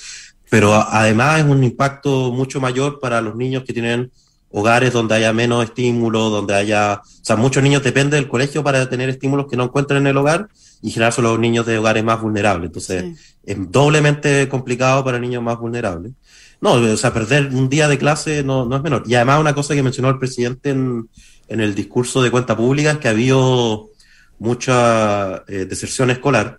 Pero 0.48 0.72
además 0.72 1.40
es 1.40 1.44
un 1.44 1.62
impacto 1.62 2.32
mucho 2.32 2.58
mayor 2.58 3.00
para 3.00 3.20
los 3.20 3.36
niños 3.36 3.64
que 3.64 3.74
tienen 3.74 4.10
hogares 4.50 4.94
donde 4.94 5.14
haya 5.14 5.30
menos 5.34 5.62
estímulo, 5.62 6.30
donde 6.30 6.54
haya, 6.54 7.02
o 7.04 7.24
sea, 7.24 7.36
muchos 7.36 7.62
niños 7.62 7.82
dependen 7.82 8.18
del 8.18 8.30
colegio 8.30 8.64
para 8.64 8.88
tener 8.88 9.10
estímulos 9.10 9.46
que 9.46 9.58
no 9.58 9.64
encuentran 9.64 10.00
en 10.00 10.06
el 10.06 10.16
hogar 10.16 10.48
y 10.80 10.86
en 10.86 10.92
general 10.94 11.12
son 11.12 11.24
los 11.24 11.38
niños 11.38 11.66
de 11.66 11.76
hogares 11.76 12.02
más 12.02 12.18
vulnerables. 12.22 12.68
Entonces, 12.68 13.36
es 13.44 13.56
doblemente 13.70 14.48
complicado 14.48 15.04
para 15.04 15.18
niños 15.18 15.42
más 15.42 15.58
vulnerables. 15.58 16.12
No, 16.60 16.72
o 16.72 16.96
sea, 16.96 17.14
perder 17.14 17.54
un 17.54 17.68
día 17.68 17.86
de 17.88 17.98
clase 17.98 18.42
no, 18.42 18.64
no 18.64 18.76
es 18.76 18.82
menor. 18.82 19.04
Y 19.06 19.14
además 19.14 19.40
una 19.40 19.54
cosa 19.54 19.74
que 19.74 19.82
mencionó 19.82 20.08
el 20.10 20.18
presidente 20.18 20.70
en, 20.70 21.08
en 21.48 21.60
el 21.60 21.74
discurso 21.74 22.22
de 22.22 22.30
cuenta 22.30 22.56
pública 22.56 22.92
es 22.92 22.98
que 22.98 23.08
ha 23.08 23.12
habido 23.12 23.90
mucha 24.38 25.44
eh, 25.48 25.66
deserción 25.66 26.10
escolar. 26.10 26.58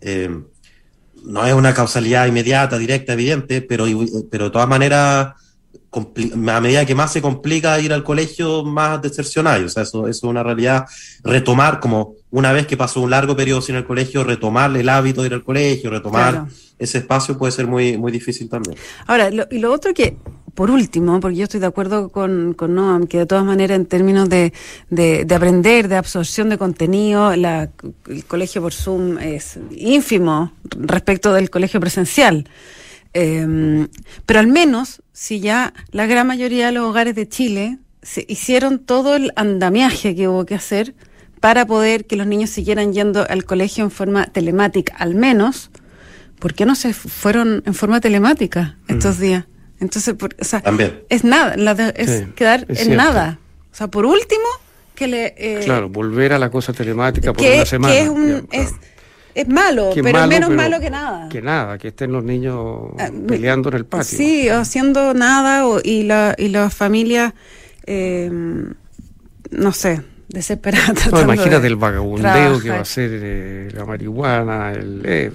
Eh, 0.00 0.30
no 1.24 1.46
es 1.46 1.54
una 1.54 1.74
causalidad 1.74 2.26
inmediata, 2.26 2.78
directa, 2.78 3.14
evidente, 3.14 3.62
pero, 3.62 3.86
pero 4.30 4.44
de 4.44 4.50
todas 4.50 4.68
maneras, 4.68 5.34
a 5.96 6.60
medida 6.60 6.84
que 6.84 6.94
más 6.94 7.12
se 7.12 7.22
complica 7.22 7.78
ir 7.80 7.92
al 7.92 8.04
colegio, 8.04 8.64
más 8.64 9.00
hay. 9.44 9.64
O 9.64 9.68
sea, 9.68 9.82
eso, 9.82 10.08
eso 10.08 10.08
es 10.08 10.22
una 10.22 10.42
realidad. 10.42 10.86
Retomar, 11.22 11.80
como 11.80 12.14
una 12.30 12.52
vez 12.52 12.66
que 12.66 12.76
pasó 12.76 13.00
un 13.00 13.10
largo 13.10 13.36
periodo 13.36 13.62
sin 13.62 13.76
el 13.76 13.84
colegio, 13.84 14.24
retomar 14.24 14.76
el 14.76 14.88
hábito 14.88 15.22
de 15.22 15.28
ir 15.28 15.34
al 15.34 15.44
colegio, 15.44 15.90
retomar 15.90 16.46
ese 16.78 16.98
espacio 16.98 17.38
puede 17.38 17.52
ser 17.52 17.66
muy, 17.66 17.96
muy 17.96 18.12
difícil 18.12 18.48
también. 18.48 18.76
Ahora, 19.06 19.30
y 19.50 19.58
lo 19.58 19.72
otro 19.72 19.94
que, 19.94 20.16
por 20.54 20.70
último, 20.70 21.20
porque 21.20 21.38
yo 21.38 21.44
estoy 21.44 21.60
de 21.60 21.66
acuerdo 21.66 22.10
con, 22.10 22.54
con 22.54 22.74
Noam, 22.74 23.06
que 23.06 23.18
de 23.18 23.26
todas 23.26 23.44
maneras 23.44 23.76
en 23.76 23.86
términos 23.86 24.28
de, 24.28 24.52
de, 24.90 25.26
aprender, 25.34 25.88
de 25.88 25.96
absorción 25.96 26.48
de 26.48 26.58
contenido, 26.58 27.34
la, 27.36 27.70
el 28.08 28.24
colegio 28.26 28.60
por 28.60 28.72
Zoom 28.72 29.18
es 29.18 29.58
ínfimo 29.70 30.52
respecto 30.78 31.32
del 31.32 31.48
colegio 31.50 31.80
presencial. 31.80 32.46
Em, 33.18 33.88
pero 34.26 34.40
al 34.40 34.46
menos, 34.46 35.02
si 35.14 35.40
ya 35.40 35.72
la 35.90 36.04
gran 36.04 36.26
mayoría 36.26 36.66
de 36.66 36.72
los 36.72 36.84
hogares 36.84 37.14
de 37.14 37.26
Chile 37.26 37.78
se 38.02 38.26
hicieron 38.28 38.78
todo 38.78 39.16
el 39.16 39.32
andamiaje 39.36 40.14
que 40.14 40.28
hubo 40.28 40.44
que 40.44 40.54
hacer 40.54 40.94
para 41.40 41.64
poder 41.64 42.04
que 42.04 42.16
los 42.16 42.26
niños 42.26 42.50
siguieran 42.50 42.92
yendo 42.92 43.26
al 43.26 43.46
colegio 43.46 43.84
en 43.84 43.90
forma 43.90 44.26
telemática, 44.26 44.94
al 44.98 45.14
menos, 45.14 45.70
¿por 46.38 46.52
qué 46.52 46.66
no 46.66 46.74
se 46.74 46.92
fueron 46.92 47.62
en 47.64 47.72
forma 47.72 48.02
telemática 48.02 48.76
estos 48.86 49.18
días? 49.18 49.46
Entonces, 49.80 50.14
o 50.20 50.44
sea, 50.44 50.62
es 51.08 51.24
nada, 51.24 51.54
es 51.96 52.26
quedar 52.34 52.66
en 52.68 52.96
nada. 52.96 53.38
O 53.72 53.74
sea, 53.74 53.88
por 53.88 54.04
último, 54.04 54.44
que 54.94 55.06
le... 55.06 55.34
Eh, 55.38 55.60
claro, 55.64 55.88
volver 55.88 56.34
a 56.34 56.38
la 56.38 56.50
cosa 56.50 56.74
telemática 56.74 57.32
por 57.32 57.46
una 57.46 57.64
semana. 57.64 57.94
Que 57.94 58.02
es, 58.02 58.08
un, 58.10 58.46
es, 58.52 58.72
malo, 59.48 59.90
pero 59.94 60.26
menos 60.26 60.50
malo 60.50 60.80
que 60.80 60.90
nada. 60.90 61.28
Que 61.28 61.42
nada, 61.42 61.78
que 61.78 61.88
estén 61.88 62.12
los 62.12 62.24
niños 62.24 62.92
ah, 62.98 63.10
peleando 63.26 63.68
en 63.68 63.74
el 63.74 63.84
patio. 63.84 64.16
Sí, 64.16 64.48
haciendo 64.48 65.14
nada 65.14 65.64
y, 65.84 66.04
la, 66.04 66.34
y 66.38 66.48
las 66.48 66.72
familias, 66.74 67.34
eh, 67.86 68.30
no 69.50 69.72
sé, 69.72 70.02
desesperada. 70.28 70.94
No, 71.12 71.20
imagínate 71.22 71.66
el 71.66 71.76
vagabundeo 71.76 72.60
que 72.60 72.70
va 72.70 72.80
a 72.80 72.84
ser 72.84 73.10
eh, 73.12 73.68
la 73.74 73.84
marihuana, 73.84 74.72
el... 74.72 75.02
Eh, 75.04 75.32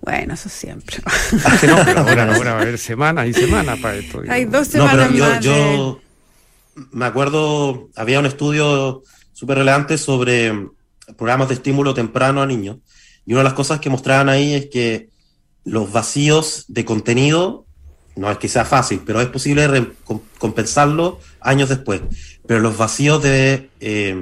bueno, 0.00 0.34
eso 0.34 0.48
siempre. 0.48 0.98
no, 1.32 1.40
pero 1.60 1.76
ahora, 1.76 2.34
ahora, 2.34 2.52
va 2.52 2.58
a 2.58 2.62
haber 2.62 2.78
semanas 2.90 3.26
y 3.26 3.32
semanas 3.32 3.78
para 3.80 3.96
esto. 3.96 4.22
Hay 4.28 4.44
dos 4.44 4.68
semanas 4.68 5.10
no, 5.10 5.16
pero 5.16 5.40
yo, 5.40 6.00
me 6.92 7.06
acuerdo, 7.06 7.88
había 7.96 8.18
un 8.18 8.26
estudio 8.26 9.02
súper 9.32 9.58
relevante 9.58 9.96
sobre 9.96 10.68
programas 11.16 11.48
de 11.48 11.54
estímulo 11.54 11.94
temprano 11.94 12.42
a 12.42 12.46
niños. 12.46 12.78
Y 13.26 13.32
una 13.32 13.40
de 13.40 13.44
las 13.44 13.54
cosas 13.54 13.80
que 13.80 13.90
mostraban 13.90 14.28
ahí 14.28 14.54
es 14.54 14.66
que 14.66 15.08
los 15.64 15.92
vacíos 15.92 16.64
de 16.68 16.84
contenido, 16.84 17.64
no 18.16 18.30
es 18.30 18.38
que 18.38 18.48
sea 18.48 18.64
fácil, 18.64 19.02
pero 19.04 19.20
es 19.20 19.28
posible 19.28 19.92
compensarlo 20.38 21.18
años 21.40 21.68
después 21.68 22.02
pero 22.46 22.60
los 22.60 22.76
vacíos 22.76 23.22
de 23.22 23.70
eh, 23.80 24.16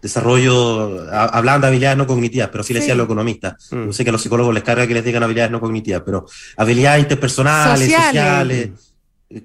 desarrollo, 0.00 1.10
hablaban 1.12 1.60
de 1.60 1.66
habilidades 1.66 1.98
no 1.98 2.06
cognitivas, 2.06 2.48
pero 2.50 2.64
sí, 2.64 2.72
le 2.72 2.80
decían 2.80 2.98
los 2.98 3.04
economistas. 3.04 3.68
Mm. 3.70 3.86
No 3.86 3.92
sé 3.92 4.04
que 4.04 4.10
a 4.10 4.12
los 4.12 4.22
psicólogos 4.22 4.54
les 4.54 4.62
carga 4.62 4.86
que 4.86 4.94
les 4.94 5.04
digan 5.04 5.22
habilidades 5.22 5.52
no 5.52 5.60
cognitivas, 5.60 6.02
pero 6.04 6.26
habilidades 6.56 7.02
interpersonales, 7.02 7.92
sociales. 7.92 8.70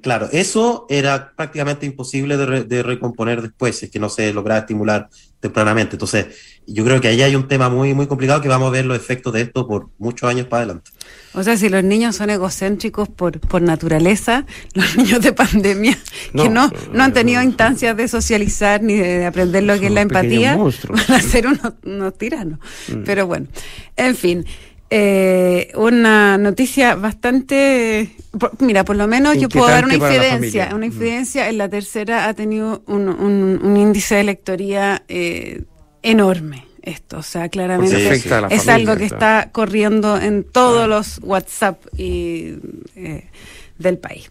Claro, 0.01 0.29
eso 0.31 0.85
era 0.89 1.33
prácticamente 1.35 1.85
imposible 1.85 2.37
de, 2.37 2.63
de, 2.63 2.83
recomponer 2.83 3.41
después, 3.41 3.81
es 3.83 3.89
que 3.89 3.99
no 3.99 4.09
se 4.09 4.33
lograba 4.33 4.61
estimular 4.61 5.09
tempranamente. 5.39 5.95
Entonces, 5.95 6.27
yo 6.65 6.83
creo 6.83 6.99
que 6.99 7.07
ahí 7.07 7.21
hay 7.21 7.35
un 7.35 7.47
tema 7.47 7.69
muy, 7.69 7.93
muy 7.93 8.07
complicado 8.07 8.41
que 8.41 8.47
vamos 8.47 8.67
a 8.67 8.71
ver 8.71 8.85
los 8.85 8.97
efectos 8.97 9.33
de 9.33 9.41
esto 9.41 9.67
por 9.67 9.89
muchos 9.97 10.29
años 10.29 10.47
para 10.47 10.63
adelante. 10.63 10.91
O 11.33 11.43
sea, 11.43 11.55
si 11.55 11.69
los 11.69 11.83
niños 11.83 12.15
son 12.15 12.29
egocéntricos 12.29 13.07
por, 13.07 13.39
por 13.39 13.61
naturaleza, 13.61 14.45
los 14.73 14.95
niños 14.97 15.21
de 15.21 15.33
pandemia 15.33 15.97
que 16.33 16.49
no, 16.49 16.71
no 16.91 17.03
han 17.03 17.13
tenido 17.13 17.41
instancias 17.41 17.95
de 17.95 18.07
socializar 18.07 18.81
ni 18.81 18.95
de, 18.95 19.25
aprender 19.25 19.63
lo 19.63 19.79
que 19.79 19.87
es 19.87 19.91
la 19.91 20.01
empatía, 20.01 20.57
van 20.89 21.11
a 21.11 21.21
ser 21.21 21.47
unos, 21.47 22.17
tiranos. 22.17 22.59
Mm. 22.87 23.03
Pero 23.05 23.27
bueno, 23.27 23.47
en 23.95 24.15
fin. 24.15 24.45
Eh, 24.89 25.71
una 25.75 26.37
noticia 26.37 26.95
bastante, 26.95 28.15
mira, 28.59 28.85
por 28.85 28.95
lo 28.95 29.05
menos 29.05 29.37
yo 29.37 29.49
puedo 29.49 29.67
dar 29.67 29.83
una 29.83 29.95
incidencia. 29.95 30.69
Una 30.73 30.85
mm. 30.85 30.91
incidencia 30.91 31.49
en 31.49 31.57
la 31.57 31.67
tercera 31.67 32.27
ha 32.27 32.33
tenido 32.33 32.83
un, 32.87 33.09
un, 33.09 33.77
índice 33.77 34.15
de 34.15 34.23
lectoría 34.23 35.03
eh, 35.09 35.63
enorme 36.03 36.65
esto. 36.81 37.17
O 37.17 37.23
sea, 37.23 37.49
claramente 37.49 38.13
es 38.49 38.67
algo 38.69 38.95
que 38.95 39.05
está 39.05 39.49
corriendo 39.51 40.17
en 40.17 40.45
todos 40.45 40.87
los 40.87 41.19
WhatsApp 41.21 41.83
y, 41.97 42.55
eh, 42.95 43.29
del 43.77 43.97
país. 43.97 44.29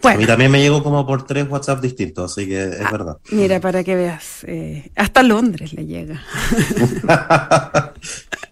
Bueno. 0.00 0.18
A 0.18 0.20
mí 0.20 0.26
también 0.26 0.50
me 0.50 0.60
llegó 0.60 0.82
como 0.82 1.06
por 1.06 1.26
tres 1.26 1.46
WhatsApp 1.48 1.80
distintos, 1.82 2.32
así 2.32 2.46
que 2.46 2.62
es 2.62 2.80
ah, 2.80 2.92
verdad. 2.92 3.18
Mira, 3.30 3.60
para 3.60 3.82
que 3.82 3.94
veas, 3.94 4.44
eh, 4.44 4.90
hasta 4.94 5.22
Londres 5.22 5.72
le 5.74 5.84
llega. 5.84 6.22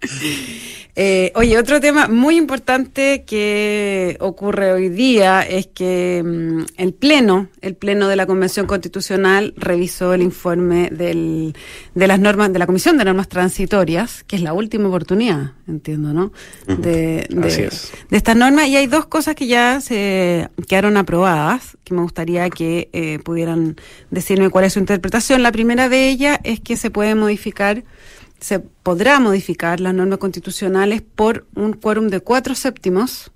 Eh, 0.96 1.32
oye, 1.34 1.58
otro 1.58 1.80
tema 1.80 2.06
muy 2.06 2.36
importante 2.36 3.24
que 3.24 4.16
ocurre 4.20 4.72
hoy 4.72 4.88
día 4.88 5.42
es 5.42 5.66
que 5.66 6.22
mm, 6.24 6.80
el 6.80 6.94
Pleno, 6.94 7.48
el 7.62 7.74
Pleno 7.74 8.06
de 8.06 8.14
la 8.14 8.26
Convención 8.26 8.66
Constitucional 8.66 9.54
revisó 9.56 10.14
el 10.14 10.22
informe 10.22 10.90
del, 10.90 11.56
de 11.96 12.06
las 12.06 12.20
normas, 12.20 12.52
de 12.52 12.60
la 12.60 12.66
Comisión 12.66 12.96
de 12.96 13.04
Normas 13.04 13.28
Transitorias, 13.28 14.22
que 14.22 14.36
es 14.36 14.42
la 14.42 14.52
última 14.52 14.86
oportunidad, 14.86 15.54
entiendo, 15.66 16.12
¿no? 16.12 16.32
De, 16.68 17.26
de, 17.28 17.70
estas 18.10 18.36
normas. 18.36 18.68
Y 18.68 18.76
hay 18.76 18.86
dos 18.86 19.06
cosas 19.06 19.34
que 19.34 19.48
ya 19.48 19.80
se 19.80 20.48
quedaron 20.68 20.96
aprobadas, 20.96 21.76
que 21.82 21.92
me 21.92 22.02
gustaría 22.02 22.48
que 22.50 22.88
eh, 22.92 23.18
pudieran 23.18 23.74
decirme 24.10 24.48
cuál 24.48 24.66
es 24.66 24.74
su 24.74 24.78
interpretación. 24.78 25.42
La 25.42 25.50
primera 25.50 25.88
de 25.88 26.08
ellas 26.08 26.38
es 26.44 26.60
que 26.60 26.76
se 26.76 26.90
puede 26.90 27.16
modificar 27.16 27.82
se 28.44 28.58
podrá 28.58 29.20
modificar 29.20 29.80
las 29.80 29.94
normas 29.94 30.18
constitucionales 30.18 31.00
por 31.00 31.46
un 31.54 31.72
quórum 31.72 32.08
de 32.08 32.20
cuatro 32.20 32.54
séptimos 32.54 33.30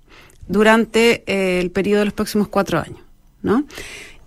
durante 0.47 1.23
eh, 1.25 1.59
el 1.59 1.71
periodo 1.71 2.01
de 2.01 2.05
los 2.05 2.13
próximos 2.13 2.47
cuatro 2.47 2.77
años. 2.77 3.01
¿no? 3.41 3.65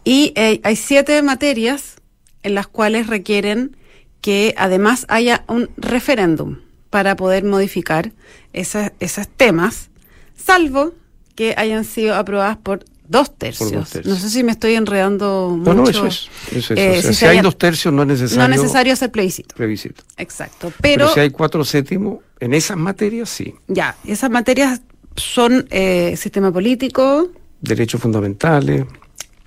Y 0.02 0.32
eh, 0.34 0.60
hay 0.64 0.74
siete 0.74 1.22
materias 1.22 2.00
en 2.42 2.56
las 2.56 2.66
cuales 2.66 3.06
requieren 3.06 3.76
que 4.22 4.56
además 4.58 5.06
haya 5.08 5.44
un 5.46 5.70
referéndum 5.76 6.58
para 6.90 7.14
poder 7.14 7.44
modificar 7.44 8.10
esos 8.52 8.90
temas, 9.36 9.88
salvo 10.34 10.94
que 11.36 11.54
hayan 11.56 11.84
sido 11.84 12.16
aprobadas 12.16 12.56
por 12.56 12.84
Dos 13.12 13.36
tercios. 13.36 13.70
No 14.06 14.16
sé 14.16 14.30
si 14.30 14.42
me 14.42 14.52
estoy 14.52 14.74
enredando 14.74 15.54
mucho. 15.54 15.74
No, 15.74 15.82
no, 15.82 15.90
eso 15.90 16.06
es. 16.06 16.30
Eh, 16.70 17.12
si, 17.12 17.26
hay 17.26 17.42
dos 17.42 17.58
tercios, 17.58 17.92
no 17.92 18.00
es 18.04 18.08
necesario. 18.08 18.48
No 18.48 18.54
es 18.54 18.62
necesario 18.62 18.94
hacer 18.94 19.10
plebiscito. 19.10 19.54
Plebiscito. 19.54 20.02
Exacto. 20.16 20.72
Pero, 20.80 21.12
si 21.12 21.20
hay 21.20 21.28
cuatro 21.28 21.62
séptimos, 21.62 22.20
en 22.40 22.54
esas 22.54 22.78
materias 22.78 23.28
sí. 23.28 23.54
Ya, 23.68 23.96
esas 24.06 24.30
materias 24.30 24.80
son 25.14 25.66
eh, 25.68 26.16
sistema 26.16 26.50
político. 26.50 27.28
Derechos 27.60 28.00
fundamentales. 28.00 28.86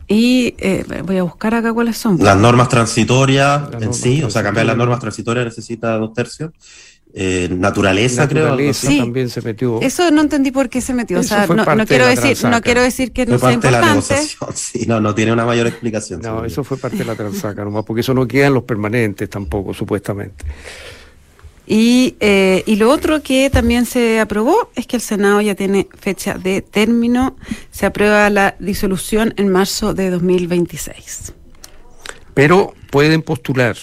Y 0.07 0.53
eh, 0.59 0.85
voy 1.03 1.17
a 1.17 1.23
buscar 1.23 1.55
acá 1.55 1.73
cuáles 1.73 1.97
son. 1.97 2.23
Las 2.23 2.37
normas 2.37 2.69
transitorias 2.69 3.63
en 3.81 3.95
sí, 3.95 4.21
o 4.21 4.29
sea, 4.29 4.43
cambiar 4.43 4.67
las 4.67 4.77
normas 4.77 4.99
transitorias 4.99 5.43
necesita 5.43 5.97
dos 5.97 6.13
tercios. 6.13 6.51
Eh, 7.17 7.47
naturaleza, 7.49 8.27
creo. 8.27 8.73
Sí, 8.73 8.97
también 8.97 9.29
se 9.29 9.41
metió. 9.41 9.79
Eso 9.79 10.11
no 10.11 10.19
entendí 10.19 10.51
por 10.51 10.67
qué 10.67 10.81
se 10.81 10.93
metió. 10.93 11.21
o 11.21 11.23
sea, 11.23 11.47
no, 11.47 11.85
quiero 11.85 12.07
decir, 12.07 12.37
no 12.45 12.61
quiero 12.61 12.81
decir 12.81 13.13
que 13.13 13.25
no 13.25 13.39
sea 13.39 13.53
importante. 13.53 14.15
sí, 14.53 14.85
no, 14.85 14.99
no 14.99 15.15
tiene 15.15 15.31
una 15.31 15.45
mayor 15.45 15.65
explicación. 15.67 16.19
No, 16.19 16.43
eso 16.43 16.65
fue 16.65 16.75
parte 16.75 16.97
de 16.97 17.05
la 17.05 17.15
transaca, 17.15 17.63
nomás, 17.63 17.85
porque 17.85 18.01
eso 18.01 18.13
no 18.13 18.27
queda 18.27 18.47
en 18.47 18.55
los 18.55 18.63
permanentes 18.63 19.29
tampoco, 19.29 19.73
supuestamente. 19.73 20.43
Y, 21.65 22.17
eh, 22.19 22.63
y 22.65 22.75
lo 22.75 22.91
otro 22.91 23.23
que 23.23 23.49
también 23.49 23.85
se 23.85 24.19
aprobó 24.19 24.69
es 24.75 24.85
que 24.85 24.97
el 24.97 25.01
Senado 25.01 25.39
ya 25.39 25.55
tiene 25.55 25.87
fecha 25.97 26.33
de 26.37 26.61
término. 26.61 27.37
Se 27.71 27.85
aprueba 27.85 28.29
la 28.29 28.57
disolución 28.59 29.33
en 29.37 29.47
marzo 29.47 29.93
de 29.93 30.09
2026. 30.09 31.33
Pero 32.33 32.73
pueden 32.91 33.21
postular. 33.21 33.77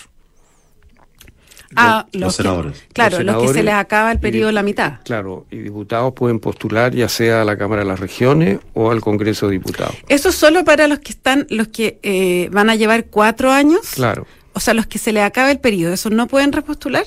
Ah, 1.76 2.06
los 2.12 2.20
los 2.20 2.36
que- 2.36 2.42
senadores. 2.42 2.84
claro, 2.92 3.16
Los 3.18 3.26
los, 3.26 3.34
que 3.34 3.40
se 3.40 3.54
senadores 3.54 3.64
les 3.64 3.74
acaba 3.74 4.12
el 4.12 4.18
periodo 4.20 4.52
la 4.52 4.62
mitad. 4.62 5.00
Claro, 5.04 5.46
y 5.50 5.56
diputados 5.58 6.12
pueden 6.14 6.38
postular 6.40 6.94
ya 6.94 7.08
sea 7.08 7.42
a 7.42 7.44
la 7.44 7.56
Cámara 7.56 7.82
de 7.82 7.88
las 7.88 8.00
Regiones 8.00 8.58
o 8.74 8.90
al 8.90 9.00
Congreso 9.00 9.46
de 9.46 9.52
Diputados. 9.52 9.94
Eso 10.08 10.28
es 10.30 10.34
solo 10.34 10.64
para 10.64 10.86
los 10.88 10.98
que 11.00 11.12
están, 11.12 11.46
los 11.50 11.68
que 11.68 11.98
eh, 12.02 12.48
van 12.52 12.70
a 12.70 12.74
llevar 12.74 13.06
cuatro 13.06 13.50
años. 13.50 13.80
Claro. 13.94 14.26
O 14.54 14.60
sea, 14.60 14.74
los 14.74 14.86
que 14.86 14.98
se 14.98 15.12
les 15.12 15.22
acaba 15.22 15.50
el 15.50 15.60
periodo, 15.60 15.94
¿esos 15.94 16.12
no 16.12 16.26
pueden 16.26 16.52
repostular? 16.52 17.04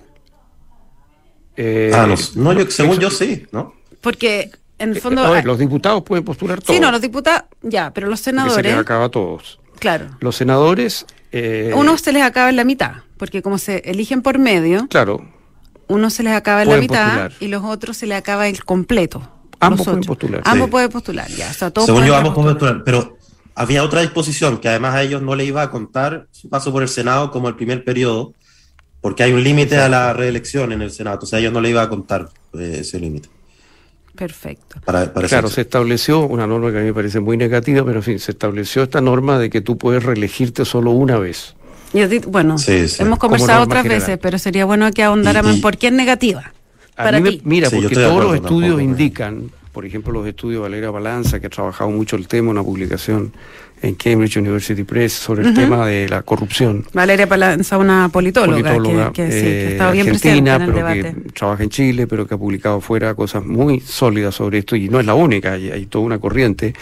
Eh, 1.57 1.91
Ah, 1.93 2.07
no, 2.07 2.15
no, 2.36 2.53
yo, 2.60 2.69
según 2.69 2.93
eso- 2.93 3.01
yo 3.01 3.10
sí, 3.12 3.45
¿no? 3.51 3.74
Porque 4.01 4.51
en 4.77 4.91
el 4.91 4.98
eh, 4.98 5.00
fondo... 5.01 5.24
a 5.24 5.29
ver, 5.29 5.39
ah, 5.43 5.48
los 5.48 5.57
diputados 5.60 6.03
pueden 6.03 6.25
postular 6.25 6.60
todos. 6.62 6.75
sí, 6.75 6.81
no, 6.81 6.91
los 6.91 7.01
diputados, 7.01 7.43
ya, 7.62 7.93
pero 7.93 8.07
los 8.07 8.19
porque 8.22 8.31
se 8.31 8.45
les 8.48 8.55
senadores, 8.55 8.75
acaba 8.77 9.05
a 9.05 9.10
todos. 9.10 9.60
claro. 9.79 10.07
Los 10.19 10.36
senadores. 10.36 11.05
Eh, 11.32 11.72
Uno 11.75 11.98
se 11.98 12.12
les 12.13 12.24
acaba 12.24 12.50
en 12.50 12.55
la 12.55 12.63
mitad, 12.63 12.91
porque 13.17 13.41
como 13.41 13.58
se 13.58 13.77
eligen 13.86 14.22
por 14.22 14.39
medio, 14.39 14.88
Claro, 14.89 15.25
uno 15.88 16.10
se 16.10 16.24
les 16.24 16.34
acaba 16.34 16.63
en 16.63 16.70
la 16.70 16.77
mitad 16.77 17.05
postular. 17.05 17.32
y 17.39 17.48
los 17.48 17.63
otros 17.63 17.98
se 17.98 18.08
les 18.08 18.17
acaba 18.17 18.48
el 18.48 18.63
completo. 18.63 19.32
Ambos 19.60 19.86
pueden 19.86 20.01
postular, 20.01 20.41
Ambos 20.46 20.65
sí. 20.67 20.72
pueden 20.72 20.89
postular, 20.89 21.27
ya. 21.29 21.50
O 21.50 21.53
sea, 21.53 21.72
todos 21.72 21.86
Según 21.86 22.05
yo, 22.05 22.15
ambos 22.15 22.34
pueden 22.34 22.58
postular, 22.58 22.84
pero 22.84 23.17
había 23.55 23.84
otra 23.84 24.01
disposición 24.01 24.58
que 24.60 24.67
además 24.67 24.96
a 24.96 25.01
ellos 25.03 25.22
no 25.22 25.36
le 25.36 25.46
iba 25.46 25.62
a 25.62 25.72
contar 25.72 26.27
su 26.32 26.50
paso 26.50 26.72
por 26.72 26.82
el 26.84 26.89
Senado 26.89 27.32
como 27.32 27.48
el 27.48 27.55
primer 27.55 27.84
periodo, 27.84 28.34
porque 29.01 29.24
hay 29.24 29.32
un 29.34 29.44
límite 29.44 29.77
a 29.77 29.88
la 29.88 30.12
reelección 30.13 30.72
en 30.72 30.82
el 30.82 30.91
Senado, 30.91 31.20
o 31.24 31.25
sea, 31.25 31.38
a 31.38 31.39
ellos 31.39 31.53
no 31.53 31.62
le 31.62 31.70
iba 31.70 31.82
a 31.82 31.89
contar 31.89 32.29
eh, 32.53 32.77
ese 32.82 33.00
límite. 33.00 33.29
Perfecto. 34.15 34.79
Para, 34.86 35.13
para 35.13 35.27
claro, 35.27 35.50
se 35.50 35.62
estableció 35.62 36.22
una 36.25 36.48
norma 36.48 36.72
que 36.72 36.77
a 36.77 36.81
mí 36.81 36.88
me 36.88 36.93
parece 36.93 37.19
muy 37.19 37.38
negativa, 37.38 37.84
pero 37.86 37.98
en 37.98 38.03
fin, 38.03 38.19
se 38.19 38.31
estableció 38.31 38.84
esta 38.84 39.01
norma 39.01 39.38
de 39.39 39.50
que 39.50 39.62
tú 39.62 39.77
puedes 39.77 40.03
reelegirte 40.03 40.65
solo 40.65 40.91
una 40.91 41.17
vez. 41.19 41.55
Y 41.93 42.01
a 42.01 42.10
ti- 42.10 42.19
bueno, 42.19 42.57
Sí, 42.57 42.88
sí. 42.88 43.03
hemos 43.03 43.19
conversado 43.19 43.63
otras 43.63 43.84
general. 43.84 44.01
veces, 44.01 44.19
pero 44.22 44.38
sería 44.39 44.65
bueno 44.65 44.89
que 44.91 45.03
ahondáramos 45.03 45.55
en 45.55 45.62
por 45.62 45.77
qué 45.77 45.88
es 45.88 45.93
negativa. 45.93 46.51
A 46.98 47.03
Para 47.03 47.17
mí 47.19 47.24
me- 47.24 47.31
ti. 47.31 47.41
mira, 47.45 47.69
Sí, 47.69 47.75
porque 47.77 47.95
todos 47.95 48.24
los 48.24 48.36
estudios 48.36 48.72
tampoco, 48.77 48.81
indican, 48.81 49.51
por 49.72 49.86
ejemplo, 49.86 50.12
los 50.13 50.25
estudios 50.27 50.60
de 50.60 50.63
Valeria 50.63 50.89
Balanza, 50.91 51.39
que 51.39 51.48
ha 51.48 51.50
trabajado 51.50 51.89
mucho 51.91 52.15
el 52.15 52.27
tema, 52.27 52.51
una 52.51 52.63
publicación 52.63 53.34
en 53.82 53.96
Cambridge 53.96 54.38
University 54.38 54.84
Press 54.84 55.13
sobre 55.13 55.48
el 55.48 55.53
tema 55.53 55.86
de 55.86 56.10
la 56.10 56.22
corrupción. 56.22 56.86
Valeria 56.94 57.27
Palanza, 57.27 57.77
una 57.77 58.10
politóloga, 58.10 58.74
politóloga 58.74 59.13
que, 59.13 59.25
que 59.25 59.32
sí, 59.32 59.39
que 59.41 59.63
eh, 59.63 59.67
ha 59.67 59.72
estado 59.72 59.91
bien 59.91 60.05
presente 60.08 60.29
argentina, 60.29 60.55
en 60.55 60.62
el 60.62 60.67
pero 60.67 60.88
debate. 60.88 61.22
que 61.24 61.32
trabaja 61.32 61.63
en 61.63 61.70
Chile, 61.70 62.08
pero 62.08 62.27
que 62.27 62.34
ha 62.34 62.38
publicado 62.38 62.82
fuera 62.82 63.13
cosas 63.13 63.46
muy 63.46 63.79
sólidas 63.79 64.36
sobre 64.36 64.60
esto, 64.60 64.75
y 64.75 64.89
no 64.89 65.00
es 65.00 65.05
la 65.05 65.13
única, 65.13 65.53
hay, 65.53 65.70
hay 65.72 65.86
toda 65.86 66.05
una 66.05 66.20
corriente, 66.20 66.74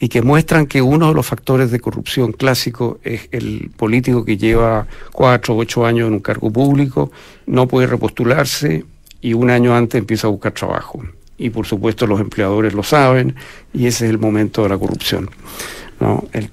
y 0.00 0.08
que 0.08 0.22
muestran 0.22 0.66
que 0.66 0.80
uno 0.80 1.08
de 1.08 1.14
los 1.14 1.26
factores 1.26 1.70
de 1.70 1.80
corrupción 1.80 2.32
clásico 2.32 3.00
es 3.02 3.28
el 3.32 3.70
político 3.76 4.24
que 4.24 4.36
lleva 4.36 4.86
cuatro 5.12 5.54
o 5.54 5.58
ocho 5.58 5.84
años 5.84 6.06
en 6.06 6.14
un 6.14 6.20
cargo 6.20 6.52
público, 6.52 7.10
no 7.46 7.66
puede 7.66 7.86
repostularse 7.88 8.84
y 9.20 9.32
un 9.34 9.50
año 9.50 9.74
antes 9.74 9.98
empieza 9.98 10.28
a 10.28 10.30
buscar 10.30 10.52
trabajo. 10.52 11.02
Y 11.36 11.50
por 11.50 11.66
supuesto 11.66 12.06
los 12.06 12.20
empleadores 12.20 12.74
lo 12.74 12.82
saben 12.82 13.34
y 13.72 13.86
ese 13.86 14.06
es 14.06 14.10
el 14.10 14.18
momento 14.18 14.62
de 14.62 14.68
la 14.68 14.78
corrupción. 14.78 15.30
¿No? 16.00 16.24
El 16.32 16.50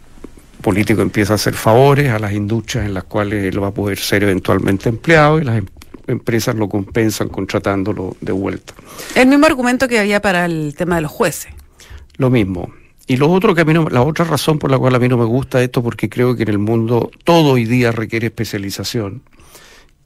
político 0.62 1.02
empieza 1.02 1.34
a 1.34 1.36
hacer 1.36 1.54
favores 1.54 2.10
a 2.12 2.20
las 2.20 2.34
industrias 2.34 2.86
en 2.86 2.94
las 2.94 3.04
cuales 3.04 3.44
él 3.46 3.62
va 3.62 3.68
a 3.68 3.74
poder 3.74 3.98
ser 4.00 4.24
eventualmente 4.24 4.90
empleado 4.90 5.40
y 5.40 5.44
las 5.44 5.58
em- 5.58 5.66
empresas 6.08 6.56
lo 6.56 6.70
compensan 6.70 7.30
contratándolo 7.30 8.16
de 8.22 8.32
vuelta. 8.32 8.74
El 9.16 9.28
mismo 9.28 9.46
argumento 9.46 9.88
que 9.88 10.00
había 10.00 10.22
para 10.22 10.46
el 10.46 10.76
tema 10.78 10.96
de 10.96 11.02
los 11.02 11.12
jueces. 11.12 11.52
Lo 12.18 12.30
mismo. 12.30 12.72
Y 13.08 13.18
lo 13.18 13.30
otro 13.32 13.54
que 13.54 13.62
a 13.62 13.66
mí 13.66 13.74
no- 13.74 13.90
la 13.90 14.02
otra 14.02 14.26
razón 14.26 14.58
por 14.58 14.72
la 14.72 14.80
cual 14.80 14.96
a 14.96 15.00
mí 15.00 15.08
no 15.08 15.18
me 15.18 15.26
gusta 15.26 15.62
esto, 15.62 15.84
porque 15.84 16.10
creo 16.10 16.36
que 16.36 16.44
en 16.44 16.50
el 16.50 16.58
mundo 16.60 17.12
todo 17.24 17.54
hoy 17.54 17.66
día 17.66 17.92
requiere 17.92 18.28
especialización, 18.28 19.22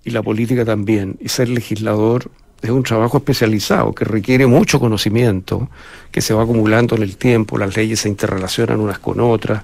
y 0.04 0.12
la 0.12 0.22
política 0.24 0.66
también, 0.66 1.18
y 1.22 1.30
ser 1.30 1.48
legislador 1.50 2.32
es 2.62 2.70
un 2.70 2.84
trabajo 2.84 3.18
especializado 3.18 3.94
que 3.94 4.06
requiere 4.06 4.46
mucho 4.46 4.80
conocimiento, 4.80 5.70
que 6.12 6.22
se 6.22 6.34
va 6.34 6.44
acumulando 6.44 6.96
en 6.96 7.04
el 7.04 7.18
tiempo, 7.18 7.58
las 7.58 7.76
leyes 7.76 8.02
se 8.02 8.10
interrelacionan 8.10 8.80
unas 8.80 9.00
con 9.00 9.20
otras. 9.20 9.64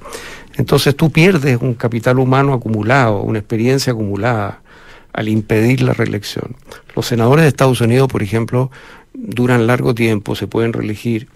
Entonces 0.56 0.96
tú 0.96 1.12
pierdes 1.12 1.62
un 1.62 1.74
capital 1.74 2.20
humano 2.20 2.54
acumulado, 2.54 3.22
una 3.22 3.40
experiencia 3.40 3.92
acumulada 3.92 4.62
al 5.12 5.28
impedir 5.28 5.82
la 5.82 5.94
reelección. 5.94 6.56
Los 6.96 7.08
senadores 7.08 7.44
de 7.44 7.50
Estados 7.50 7.82
Unidos, 7.82 8.08
por 8.08 8.24
ejemplo, 8.24 8.72
duran 9.14 9.68
largo 9.68 9.94
tiempo, 9.94 10.36
se 10.36 10.48
pueden 10.48 10.74
reelegir 10.74 11.28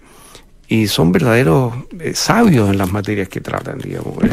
y 0.72 0.88
son 0.88 1.12
verdaderos 1.12 1.74
eh, 2.00 2.14
sabios 2.14 2.70
en 2.70 2.78
las 2.78 2.92
materias 2.92 3.28
que 3.28 3.42
tratan, 3.42 3.80
digamos, 3.80 4.24
eh, 4.24 4.30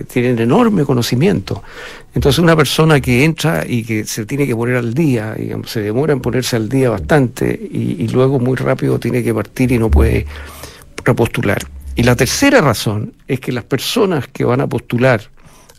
eh, 0.00 0.04
tienen 0.12 0.40
enorme 0.40 0.84
conocimiento. 0.84 1.62
Entonces 2.12 2.40
una 2.40 2.56
persona 2.56 3.00
que 3.00 3.24
entra 3.24 3.64
y 3.66 3.84
que 3.84 4.04
se 4.04 4.26
tiene 4.26 4.48
que 4.48 4.56
poner 4.56 4.74
al 4.74 4.92
día, 4.92 5.34
digamos, 5.34 5.70
se 5.70 5.80
demora 5.80 6.12
en 6.12 6.20
ponerse 6.20 6.56
al 6.56 6.68
día 6.68 6.90
bastante 6.90 7.48
y, 7.70 8.02
y 8.02 8.08
luego 8.08 8.40
muy 8.40 8.56
rápido 8.56 8.98
tiene 8.98 9.22
que 9.22 9.32
partir 9.32 9.70
y 9.70 9.78
no 9.78 9.88
puede 9.88 10.26
repostular. 11.04 11.58
Y 11.94 12.02
la 12.02 12.16
tercera 12.16 12.60
razón 12.60 13.12
es 13.28 13.38
que 13.38 13.52
las 13.52 13.64
personas 13.64 14.26
que 14.26 14.44
van 14.44 14.60
a 14.60 14.66
postular 14.66 15.22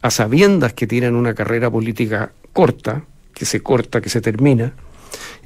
a 0.01 0.09
sabiendas 0.09 0.71
que 0.71 0.87
tienen 0.87 1.15
una 1.15 1.33
carrera 1.33 1.69
política 1.69 2.31
corta, 2.53 3.03
que 3.33 3.43
se 3.43 3.59
corta, 3.59 3.99
que 3.99 4.09
se 4.09 4.21
termina, 4.21 4.71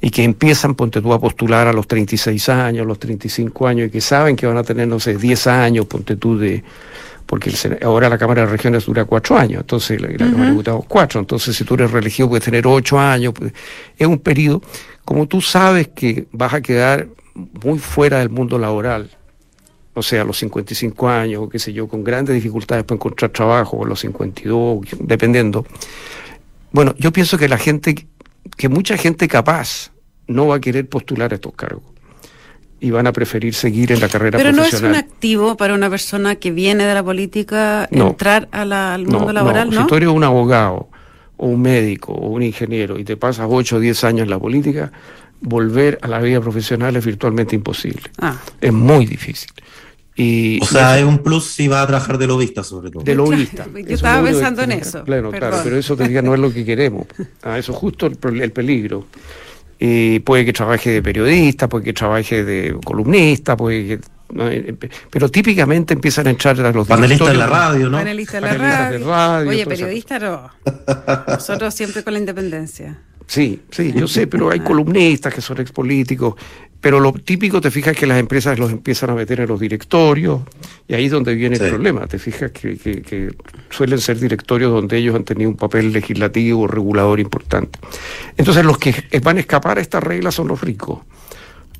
y 0.00 0.10
que 0.10 0.24
empiezan, 0.24 0.74
ponte 0.74 1.00
tú, 1.00 1.12
a 1.12 1.20
postular 1.20 1.66
a 1.68 1.72
los 1.72 1.86
36 1.86 2.48
años, 2.48 2.86
los 2.86 2.98
35 2.98 3.66
años, 3.66 3.88
y 3.88 3.90
que 3.90 4.00
saben 4.00 4.36
que 4.36 4.46
van 4.46 4.56
a 4.56 4.62
tener, 4.62 4.88
no 4.88 4.98
sé, 4.98 5.16
10 5.16 5.46
años, 5.46 5.86
ponte 5.86 6.16
tú, 6.16 6.38
de 6.38 6.62
porque 7.26 7.50
el 7.50 7.78
ahora 7.84 8.08
la 8.08 8.18
Cámara 8.18 8.40
de 8.40 8.48
Regiones 8.48 8.86
dura 8.86 9.04
cuatro 9.04 9.38
años, 9.38 9.60
entonces 9.60 10.00
la, 10.00 10.08
la 10.08 10.16
Cámara 10.16 10.46
de 10.46 10.50
Diputados 10.50 10.84
cuatro, 10.88 11.20
entonces 11.20 11.54
si 11.54 11.62
tú 11.62 11.74
eres 11.74 11.92
reelegido 11.92 12.28
puedes 12.28 12.44
tener 12.44 12.66
ocho 12.66 12.98
años, 12.98 13.32
pues, 13.32 13.52
es 13.96 14.06
un 14.08 14.18
periodo, 14.18 14.60
como 15.04 15.28
tú 15.28 15.40
sabes 15.40 15.86
que 15.94 16.26
vas 16.32 16.54
a 16.54 16.60
quedar 16.60 17.06
muy 17.62 17.78
fuera 17.78 18.18
del 18.18 18.30
mundo 18.30 18.58
laboral, 18.58 19.10
o 19.94 20.02
sea, 20.02 20.22
a 20.22 20.24
los 20.24 20.38
55 20.38 21.08
años, 21.08 21.42
o 21.42 21.48
qué 21.48 21.58
sé 21.58 21.72
yo, 21.72 21.86
con 21.88 22.02
grandes 22.02 22.34
dificultades 22.34 22.84
para 22.84 22.96
encontrar 22.96 23.30
trabajo, 23.30 23.76
o 23.76 23.84
a 23.84 23.88
los 23.88 24.00
52, 24.00 24.80
dependiendo. 24.98 25.64
Bueno, 26.72 26.94
yo 26.98 27.12
pienso 27.12 27.38
que 27.38 27.48
la 27.48 27.58
gente, 27.58 28.06
que 28.56 28.68
mucha 28.68 28.96
gente 28.96 29.28
capaz 29.28 29.92
no 30.26 30.46
va 30.46 30.56
a 30.56 30.60
querer 30.60 30.88
postular 30.88 31.32
a 31.32 31.34
estos 31.36 31.52
cargos 31.54 31.82
y 32.80 32.90
van 32.90 33.06
a 33.06 33.12
preferir 33.12 33.54
seguir 33.54 33.92
en 33.92 34.00
la 34.00 34.08
carrera 34.08 34.38
Pero 34.38 34.52
no 34.52 34.62
es 34.62 34.70
profesional. 34.70 34.92
un 34.92 34.98
activo 35.12 35.56
para 35.56 35.74
una 35.74 35.90
persona 35.90 36.36
que 36.36 36.50
viene 36.50 36.84
de 36.86 36.94
la 36.94 37.02
política 37.02 37.88
No. 37.90 38.08
entrar 38.08 38.48
a 38.52 38.64
la- 38.64 38.94
al 38.94 39.02
mundo 39.02 39.26
No, 39.26 39.32
laboral, 39.32 39.70
¿no? 39.70 39.82
Si 39.82 39.86
tú 39.86 39.96
eres 39.96 40.08
un 40.08 40.24
abogado 40.24 40.88
o 41.36 41.46
un 41.48 41.60
médico 41.60 42.12
o 42.12 42.28
un 42.28 42.42
ingeniero 42.42 42.98
y 42.98 43.04
te 43.04 43.16
pasas 43.16 43.46
8 43.50 43.76
o 43.76 43.80
10 43.80 44.02
años 44.04 44.22
en 44.24 44.30
la 44.30 44.38
política, 44.38 44.92
volver 45.42 45.98
a 46.02 46.08
la 46.08 46.20
vida 46.20 46.40
profesional 46.40 46.96
es 46.96 47.04
virtualmente 47.04 47.54
imposible. 47.54 48.02
Ah, 48.18 48.36
Es 48.60 48.72
muy 48.72 49.04
difícil. 49.06 49.50
Y 50.20 50.60
O 50.60 50.66
sea, 50.66 50.98
es 50.98 51.04
un 51.04 51.18
plus 51.20 51.46
si 51.46 51.66
va 51.66 51.80
a 51.80 51.86
trabajar 51.86 52.18
de 52.18 52.26
lobista, 52.26 52.62
sobre 52.62 52.90
todo. 52.90 53.02
de 53.02 53.14
lobista. 53.14 53.64
Yo 53.72 53.78
Eso 53.78 53.94
estaba 53.94 54.22
pensando 54.22 54.62
en 54.62 54.72
eso, 54.72 55.02
Claro, 55.02 55.30
claro, 55.30 55.56
pero 55.64 55.78
eso 55.78 55.96
te 55.96 56.06
diga 56.06 56.20
no 56.20 56.34
es 56.34 56.40
lo 56.40 56.52
que 56.52 56.62
queremos. 56.62 57.06
Ah, 57.42 57.58
eso 57.58 57.72
es 57.72 57.78
justo 57.78 58.06
el, 58.06 58.52
peligro. 58.52 59.06
Y 59.78 60.18
puede 60.18 60.44
que 60.44 60.52
trabaje 60.52 60.90
de 60.90 61.02
periodista, 61.02 61.70
puede 61.70 61.86
que 61.86 61.92
trabaje 61.94 62.44
de 62.44 62.76
columnista, 62.84 63.56
puede 63.56 63.86
que. 63.86 63.92
Eh, 63.94 63.98
eh, 64.78 64.88
pero 65.10 65.30
típicamente 65.30 65.94
empiezan 65.94 66.26
a 66.26 66.30
entrar 66.30 66.60
a 66.60 66.70
los 66.70 66.86
Panelista 66.86 67.30
en 67.30 67.38
la 67.38 67.46
radio, 67.46 67.88
¿no? 67.88 67.96
panelista 67.96 68.34
de 68.34 68.40
la 68.42 68.48
Panelistas 68.48 68.90
de 68.90 68.98
radio. 68.98 69.50
Oye, 69.50 69.66
periodista 69.66 70.18
no. 70.18 70.50
Nosotros 71.28 71.72
siempre 71.72 72.04
con 72.04 72.12
la 72.12 72.18
independencia. 72.18 72.98
Sí, 73.26 73.62
sí, 73.70 73.92
yo 73.94 74.06
sé, 74.06 74.26
pero 74.26 74.50
hay 74.50 74.60
columnistas 74.60 75.32
que 75.32 75.40
son 75.40 75.60
expolíticos. 75.60 76.34
Pero 76.80 76.98
lo 76.98 77.12
típico, 77.12 77.60
te 77.60 77.70
fijas 77.70 77.94
que 77.94 78.06
las 78.06 78.18
empresas 78.18 78.58
los 78.58 78.70
empiezan 78.72 79.10
a 79.10 79.14
meter 79.14 79.40
en 79.40 79.48
los 79.48 79.60
directorios, 79.60 80.40
y 80.88 80.94
ahí 80.94 81.04
es 81.06 81.10
donde 81.12 81.34
viene 81.34 81.56
Sí. 81.56 81.64
el 81.64 81.68
problema. 81.70 82.06
Te 82.06 82.18
fijas 82.18 82.52
que, 82.52 82.78
que- 82.78 83.02
que 83.02 83.28
suelen 83.68 83.98
ser 84.00 84.18
directorios 84.18 84.72
donde 84.72 84.96
ellos 84.96 85.14
han 85.14 85.24
tenido 85.24 85.50
un 85.50 85.56
papel 85.56 85.92
legislativo, 85.92 86.66
regulador 86.66 87.20
importante. 87.20 87.78
Entonces, 88.36 88.64
los 88.64 88.78
que 88.78 88.94
van 89.22 89.36
a 89.36 89.40
escapar 89.40 89.76
a 89.78 89.80
esta 89.82 90.00
regla 90.00 90.30
son 90.30 90.48
los 90.48 90.60
ricos. 90.62 91.00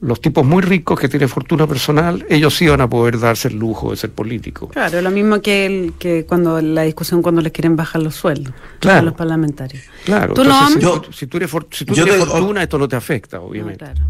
Los 0.03 0.21
tipos 0.21 0.47
muy 0.47 0.63
ricos 0.63 0.99
que 0.99 1.09
tienen 1.11 1.29
fortuna 1.29 1.67
personal, 1.67 2.25
ellos 2.31 2.55
sí 2.57 2.67
van 2.69 2.81
a 2.81 2.89
poder 2.89 3.19
darse 3.19 3.49
el 3.49 3.57
lujo 3.59 3.91
de 3.91 3.97
ser 3.99 4.11
políticos. 4.11 4.71
Claro, 4.73 5.01
lo 5.03 5.11
mismo 5.11 5.41
que, 5.43 5.67
el, 5.67 5.93
que 5.99 6.25
cuando 6.27 6.61
la 6.63 6.83
discusión 6.83 7.21
cuando 7.21 7.43
les 7.43 7.53
quieren 7.53 7.77
bajar 7.77 8.03
los 8.03 8.15
sueldos 8.15 8.55
Claro. 8.81 8.99
a 9.01 9.03
los 9.03 9.15
parlamentarios. 9.15 9.83
Claro, 10.07 10.33
¿Tú 10.35 10.41
entonces, 10.43 10.75
no, 10.77 10.81
si, 10.81 10.81
Yo- 10.81 11.01
tú- 11.03 11.13
si 11.13 11.27
tú 11.27 11.37
eres, 11.39 11.51
si 11.73 11.85
tú 11.85 11.93
tienes 11.95 12.15
te- 12.19 12.25
fortuna, 12.27 12.63
esto 12.63 12.79
no 12.79 12.89
te 12.89 12.97
afecta, 12.97 13.37
No, 13.39 13.45
obviamente. 13.45 13.79
claro. 13.85 14.01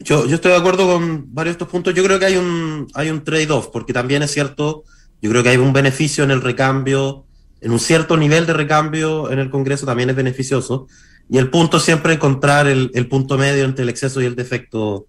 Yo, 0.00 0.26
yo 0.26 0.36
estoy 0.36 0.52
de 0.52 0.58
acuerdo 0.58 0.86
con 0.86 1.34
varios 1.34 1.54
de 1.54 1.56
estos 1.56 1.68
puntos. 1.68 1.94
Yo 1.94 2.04
creo 2.04 2.18
que 2.18 2.26
hay 2.26 2.36
un, 2.36 2.86
hay 2.94 3.10
un 3.10 3.24
trade-off, 3.24 3.68
porque 3.72 3.92
también 3.92 4.22
es 4.22 4.30
cierto, 4.30 4.84
yo 5.20 5.30
creo 5.30 5.42
que 5.42 5.48
hay 5.50 5.56
un 5.56 5.72
beneficio 5.72 6.24
en 6.24 6.30
el 6.30 6.40
recambio, 6.40 7.24
en 7.60 7.72
un 7.72 7.80
cierto 7.80 8.16
nivel 8.16 8.46
de 8.46 8.52
recambio 8.52 9.30
en 9.30 9.40
el 9.40 9.50
Congreso 9.50 9.86
también 9.86 10.10
es 10.10 10.16
beneficioso. 10.16 10.86
Y 11.28 11.38
el 11.38 11.50
punto 11.50 11.78
siempre 11.80 12.14
encontrar 12.14 12.68
el, 12.68 12.90
el 12.94 13.08
punto 13.08 13.36
medio 13.36 13.64
entre 13.64 13.82
el 13.82 13.88
exceso 13.88 14.22
y 14.22 14.24
el 14.24 14.36
defecto, 14.36 15.06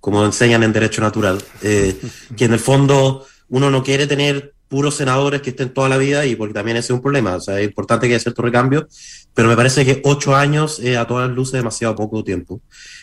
como 0.00 0.24
enseñan 0.24 0.62
en 0.62 0.72
Derecho 0.72 1.00
Natural. 1.00 1.40
Eh, 1.62 1.96
que 2.36 2.46
en 2.46 2.52
el 2.54 2.58
fondo 2.58 3.26
uno 3.48 3.70
no 3.70 3.82
quiere 3.82 4.06
tener 4.06 4.54
puros 4.70 4.94
senadores 4.94 5.42
que 5.42 5.50
estén 5.50 5.74
toda 5.74 5.88
la 5.88 5.98
vida 5.98 6.24
y 6.26 6.36
porque 6.36 6.54
también 6.54 6.76
ese 6.76 6.86
es 6.86 6.90
un 6.92 7.02
problema. 7.02 7.34
O 7.34 7.40
sea, 7.40 7.58
es 7.58 7.66
importante 7.66 8.06
que 8.06 8.14
haya 8.14 8.22
cierto 8.22 8.40
recambio, 8.40 8.86
pero 9.34 9.48
me 9.48 9.56
parece 9.56 9.84
que 9.84 10.00
ocho 10.04 10.36
años 10.36 10.78
es 10.78 10.96
a 10.96 11.06
todas 11.06 11.28
luces 11.28 11.54
demasiado 11.54 11.96
poco 11.96 12.22
tiempo. 12.22 12.62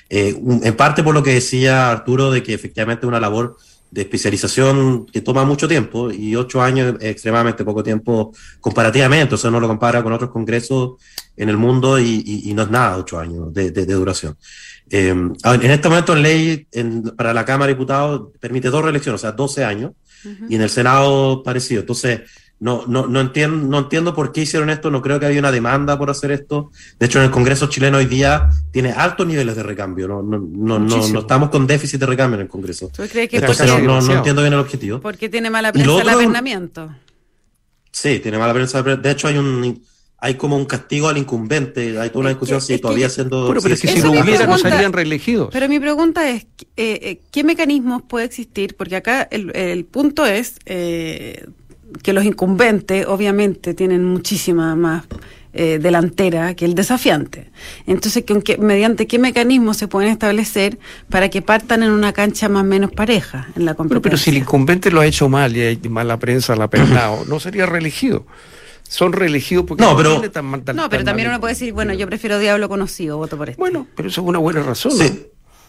Eh, 0.09 0.33
en 0.63 0.75
parte 0.77 1.03
por 1.03 1.13
lo 1.13 1.21
que 1.21 1.33
decía 1.33 1.91
Arturo 1.91 2.31
de 2.31 2.41
que 2.41 2.53
efectivamente 2.53 3.05
una 3.05 3.19
labor 3.19 3.57
de 3.91 4.01
especialización 4.01 5.05
que 5.05 5.21
toma 5.21 5.45
mucho 5.45 5.67
tiempo 5.67 6.11
y 6.11 6.35
ocho 6.35 6.61
años 6.61 6.95
es 6.99 7.11
extremadamente 7.11 7.63
poco 7.63 7.83
tiempo 7.83 8.33
comparativamente, 8.59 9.35
o 9.35 9.37
sea, 9.37 9.49
uno 9.49 9.59
lo 9.59 9.67
compara 9.67 10.03
con 10.03 10.13
otros 10.13 10.29
congresos 10.29 11.01
en 11.35 11.49
el 11.49 11.57
mundo 11.57 11.99
y, 11.99 12.51
no 12.55 12.63
es 12.63 12.69
nada 12.69 12.97
ocho 12.97 13.19
años 13.19 13.53
de, 13.53 13.71
duración. 13.85 14.35
Eh, 14.89 15.09
en 15.09 15.71
este 15.71 15.89
momento 15.89 16.15
en 16.15 16.21
ley 16.21 16.67
para 17.15 17.33
la 17.33 17.45
Cámara 17.45 17.67
de 17.67 17.73
Diputados 17.73 18.29
permite 18.39 18.69
dos 18.69 18.83
reelecciones, 18.83 19.21
o 19.21 19.21
sea, 19.21 19.31
12 19.31 19.63
años, 19.63 19.91
y 20.49 20.55
en 20.55 20.61
el 20.61 20.69
Senado 20.69 21.43
parecido. 21.43 21.81
Entonces, 21.81 22.21
no, 22.59 22.85
no, 22.87 23.05
no, 23.05 23.21
entiendo, 23.21 23.67
no 23.67 23.79
entiendo 23.79 24.15
por 24.15 24.31
qué 24.31 24.41
hicieron 24.41 24.69
esto, 24.69 24.89
no 24.89 25.01
creo 25.01 25.19
que 25.19 25.27
haya 25.27 25.39
una 25.39 25.51
demanda 25.51 25.97
por 25.97 26.09
hacer 26.09 26.31
esto. 26.31 26.71
De 26.99 27.05
hecho, 27.05 27.19
en 27.19 27.25
el 27.25 27.31
Congreso 27.31 27.67
chileno 27.67 27.97
hoy 27.97 28.05
día 28.05 28.49
tiene 28.71 28.91
altos 28.91 29.27
niveles 29.27 29.55
de 29.55 29.63
recambio, 29.63 30.07
no, 30.07 30.23
no, 30.23 30.39
no, 30.39 30.79
no, 30.79 31.19
estamos 31.19 31.49
con 31.49 31.67
déficit 31.67 31.99
de 31.99 32.07
recambio 32.07 32.35
en 32.35 32.41
el 32.41 32.47
Congreso. 32.47 32.89
¿Tú 32.89 33.03
crees 33.07 33.29
que 33.29 33.37
Entonces, 33.37 33.67
no, 33.83 34.01
no, 34.01 34.13
entiendo 34.13 34.41
bien 34.41 34.53
el 34.53 34.59
objetivo. 34.59 34.99
Porque 34.99 35.29
tiene 35.29 35.49
mala 35.49 35.71
prensa 35.71 36.01
el 36.01 36.09
apernamiento. 36.09 36.89
Sí, 37.91 38.19
tiene 38.19 38.37
mala 38.37 38.53
prensa. 38.53 38.81
De 38.81 39.11
hecho, 39.11 39.27
hay 39.27 39.37
un 39.37 39.81
hay 40.19 40.33
como 40.33 40.57
un 40.57 40.65
castigo 40.65 41.09
al 41.09 41.17
incumbente, 41.17 41.99
hay 41.99 42.09
toda 42.09 42.21
una 42.21 42.29
discusión 42.29 42.59
si 42.59 42.79
todavía 42.79 43.07
siendo... 43.07 43.45
Bueno, 43.45 43.61
pero 43.61 43.75
es 43.75 43.81
que 43.81 43.87
si 43.87 44.01
lo 44.01 44.11
hubiera 44.11 44.47
no 44.47 44.57
serían 44.57 44.91
reelegidos. 44.91 45.49
Pero 45.51 45.69
mi 45.69 45.79
pregunta 45.79 46.27
es, 46.29 46.47
eh, 46.75 46.99
eh, 47.03 47.21
¿qué 47.29 47.43
mecanismos 47.43 48.01
puede 48.01 48.25
existir? 48.25 48.75
Porque 48.75 48.95
acá 48.95 49.27
el, 49.29 49.55
el 49.55 49.85
punto 49.85 50.25
es 50.25 50.55
eh, 50.65 51.45
que 52.03 52.13
los 52.13 52.25
incumbentes 52.25 53.05
obviamente 53.07 53.73
tienen 53.73 54.03
muchísima 54.03 54.75
más 54.75 55.05
eh, 55.53 55.79
delantera 55.81 56.53
que 56.53 56.65
el 56.65 56.75
desafiante. 56.75 57.49
Entonces, 57.87 58.23
que, 58.23 58.57
¿mediante 58.57 59.07
qué 59.07 59.17
mecanismos 59.17 59.77
se 59.77 59.87
pueden 59.87 60.11
establecer 60.11 60.77
para 61.09 61.29
que 61.29 61.41
partan 61.41 61.81
en 61.81 61.91
una 61.91 62.13
cancha 62.13 62.47
más 62.47 62.61
o 62.61 62.65
menos 62.65 62.91
pareja 62.91 63.47
en 63.55 63.65
la 63.65 63.73
competencia? 63.73 64.11
Pero, 64.11 64.17
si 64.17 64.29
el 64.29 64.37
incumbente 64.37 64.91
lo 64.91 65.01
ha 65.01 65.07
hecho 65.07 65.29
mal 65.29 65.57
y 65.57 65.61
hay 65.61 65.77
mala 65.89 66.19
prensa 66.19 66.55
la 66.55 66.69
pernado, 66.69 67.25
no 67.25 67.39
sería 67.39 67.65
reelegido. 67.65 68.27
Son 68.87 69.13
reelegidos 69.13 69.65
porque 69.65 69.83
no, 69.83 69.97
pero, 69.97 70.21
no, 70.73 70.89
pero 70.89 71.03
también 71.03 71.29
uno 71.29 71.39
puede 71.39 71.55
decir, 71.55 71.73
bueno, 71.73 71.93
yo 71.93 72.05
prefiero 72.07 72.39
diablo 72.39 72.69
conocido, 72.69 73.17
voto 73.17 73.35
por 73.35 73.49
esto. 73.49 73.59
Bueno, 73.59 73.87
pero 73.95 74.09
eso 74.09 74.21
es 74.21 74.27
una 74.27 74.39
buena 74.39 74.61
razón. 74.61 74.91
Sí. 74.91 75.27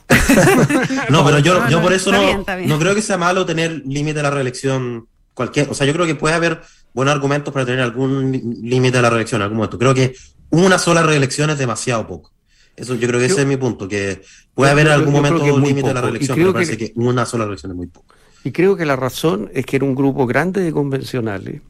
¿no? 1.09 1.25
pero 1.25 1.39
yo, 1.39 1.69
yo 1.69 1.83
por 1.83 1.93
eso 1.93 2.13
no, 2.13 2.45
no 2.67 2.79
creo 2.79 2.95
que 2.95 3.03
sea 3.03 3.19
malo 3.19 3.45
tener 3.45 3.83
límite 3.85 4.15
de 4.15 4.23
la 4.23 4.31
reelección 4.31 5.07
cualquier, 5.39 5.71
o 5.71 5.75
sea, 5.75 5.87
yo 5.87 5.93
creo 5.93 6.05
que 6.05 6.17
puede 6.17 6.35
haber 6.35 6.61
buenos 6.93 7.15
argumentos 7.15 7.55
para 7.55 7.65
tener 7.65 7.81
algún 7.81 8.33
límite 8.61 8.99
a 8.99 9.03
la 9.03 9.09
reelección 9.09 9.41
en 9.41 9.45
algún 9.45 9.59
momento. 9.59 9.79
Creo 9.79 9.95
que 9.95 10.17
una 10.51 10.81
sola 10.81 11.01
reelección 11.01 11.49
es 11.51 11.59
demasiado 11.59 12.09
poco. 12.09 12.33
Eso 12.75 12.97
yo 12.97 13.07
creo 13.07 13.21
que 13.21 13.27
ese 13.27 13.43
es 13.43 13.47
mi 13.47 13.57
punto, 13.57 13.87
que 13.87 14.21
puede 14.53 14.73
haber 14.73 14.89
algún 14.89 15.13
momento 15.13 15.45
un 15.45 15.63
límite 15.63 15.91
a 15.91 15.95
la 15.95 16.01
reelección, 16.01 16.37
pero 16.37 16.53
parece 16.53 16.77
que, 16.77 16.93
una 16.97 17.25
sola 17.25 17.45
reelección 17.45 17.71
es 17.71 17.77
muy 17.77 17.87
poco. 17.87 18.15
Y 18.43 18.51
creo 18.51 18.77
que 18.77 18.85
la 18.85 18.97
razón 18.97 19.49
es 19.55 19.65
que 19.65 19.77
en 19.77 19.85
un 19.85 19.95
grupo 19.95 20.27
grande 20.27 20.61
de 20.61 20.73
convencionales 20.73 21.61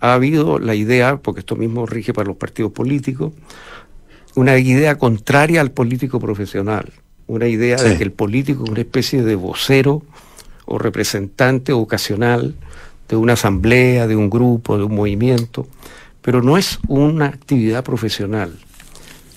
ha 0.00 0.12
habido 0.12 0.58
la 0.58 0.74
idea, 0.74 1.16
porque 1.16 1.40
esto 1.40 1.56
mismo 1.56 1.86
rige 1.86 2.12
para 2.12 2.28
los 2.28 2.36
partidos 2.36 2.72
políticos, 2.72 3.32
una 4.34 4.58
idea 4.58 4.98
contraria 4.98 5.62
al 5.62 5.70
político 5.70 6.20
profesional, 6.20 6.92
una 7.26 7.48
idea 7.48 7.76
de 7.76 7.96
que 7.96 8.04
el 8.04 8.12
político 8.12 8.64
es 8.64 8.70
una 8.70 8.80
especie 8.80 9.22
de 9.22 9.34
vocero 9.34 10.02
o 10.66 10.78
representante 10.78 11.72
ocasional 11.72 12.54
de 13.08 13.16
una 13.16 13.34
asamblea, 13.34 14.06
de 14.06 14.16
un 14.16 14.30
grupo, 14.30 14.78
de 14.78 14.84
un 14.84 14.94
movimiento, 14.94 15.66
pero 16.22 16.42
no 16.42 16.56
es 16.56 16.78
una 16.88 17.26
actividad 17.26 17.84
profesional. 17.84 18.58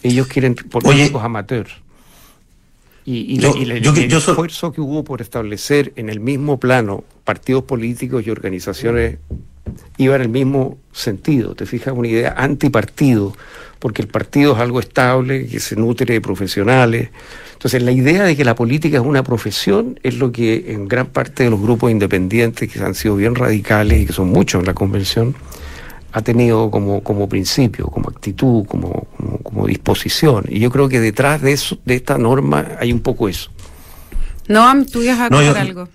Ellos 0.04 0.28
quieren 0.28 0.56
políticos 0.56 1.24
amateurs. 1.24 1.82
Y, 3.04 3.40
el 3.40 4.12
esfuerzo 4.12 4.74
que 4.74 4.82
hubo 4.82 5.06
por 5.06 5.22
establecer 5.22 5.94
en 5.96 6.10
el 6.10 6.20
mismo 6.20 6.60
plano 6.60 7.06
partidos 7.24 7.64
políticos 7.64 8.28
y 8.28 8.30
organizaciones 8.30 9.20
iba 9.98 10.16
en 10.16 10.22
el 10.22 10.30
mismo 10.30 10.78
sentido. 10.92 11.56
Te 11.56 11.66
fijas, 11.66 11.94
una 11.96 12.08
idea 12.08 12.34
antipartido, 12.38 13.36
porque 13.80 14.02
el 14.02 14.08
partido 14.08 14.54
es 14.54 14.60
algo 14.60 14.80
estable, 14.80 15.48
que 15.48 15.60
se 15.60 15.76
nutre 15.76 16.14
de 16.14 16.22
profesionales, 16.22 17.10
entonces, 17.58 17.82
la 17.82 17.92
idea 17.92 18.24
de 18.24 18.36
que 18.36 18.46
la 18.46 18.54
política 18.54 18.98
es 18.98 19.04
una 19.04 19.24
profesión 19.24 20.00
es 20.04 20.20
lo 20.20 20.32
que 20.32 20.74
en 20.74 20.88
gran 20.88 21.08
parte 21.08 21.44
de 21.44 21.50
los 21.50 21.60
grupos 21.60 21.90
independientes, 21.90 22.72
que 22.72 22.80
han 22.80 22.94
sido 22.94 23.16
bien 23.16 23.34
radicales 23.34 24.00
y 24.00 24.06
que 24.06 24.14
son 24.14 24.30
muchos 24.30 24.60
en 24.60 24.68
la 24.68 24.76
convención, 24.76 25.36
ha 26.12 26.22
tenido 26.22 26.70
como, 26.70 27.02
como 27.02 27.28
principio, 27.28 27.88
como 27.88 28.10
actitud, 28.10 28.64
como, 28.68 29.08
como, 29.42 29.66
disposición. 29.66 30.46
Y 30.50 30.60
yo 30.60 30.70
creo 30.70 30.88
que 30.88 31.00
detrás 31.00 31.42
de 31.42 31.54
eso, 31.54 31.80
de 31.84 31.96
esta 31.96 32.20
norma, 32.20 32.74
hay 32.80 32.94
un 32.94 33.00
poco 33.00 33.28
eso. 33.28 33.50
No, 34.48 34.86
tú 34.86 35.02
ibas 35.02 35.20
a 35.20 35.26
algo. 35.26 35.90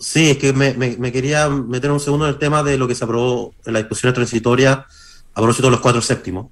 Sí, 0.00 0.30
es 0.30 0.38
que 0.38 0.54
me, 0.54 0.72
me, 0.74 1.12
quería 1.12 1.50
meter 1.50 1.90
un 1.90 2.00
segundo 2.00 2.24
en 2.24 2.32
el 2.32 2.38
tema 2.38 2.62
de 2.62 2.78
lo 2.78 2.88
que 2.88 2.94
se 2.94 3.04
aprobó 3.04 3.54
en 3.66 3.74
la 3.74 3.80
disposición 3.80 4.14
transitoria 4.14 4.86
a 5.34 5.34
propósito 5.34 5.66
de 5.66 5.72
los 5.72 5.80
cuatro 5.80 6.00
séptimos. 6.00 6.46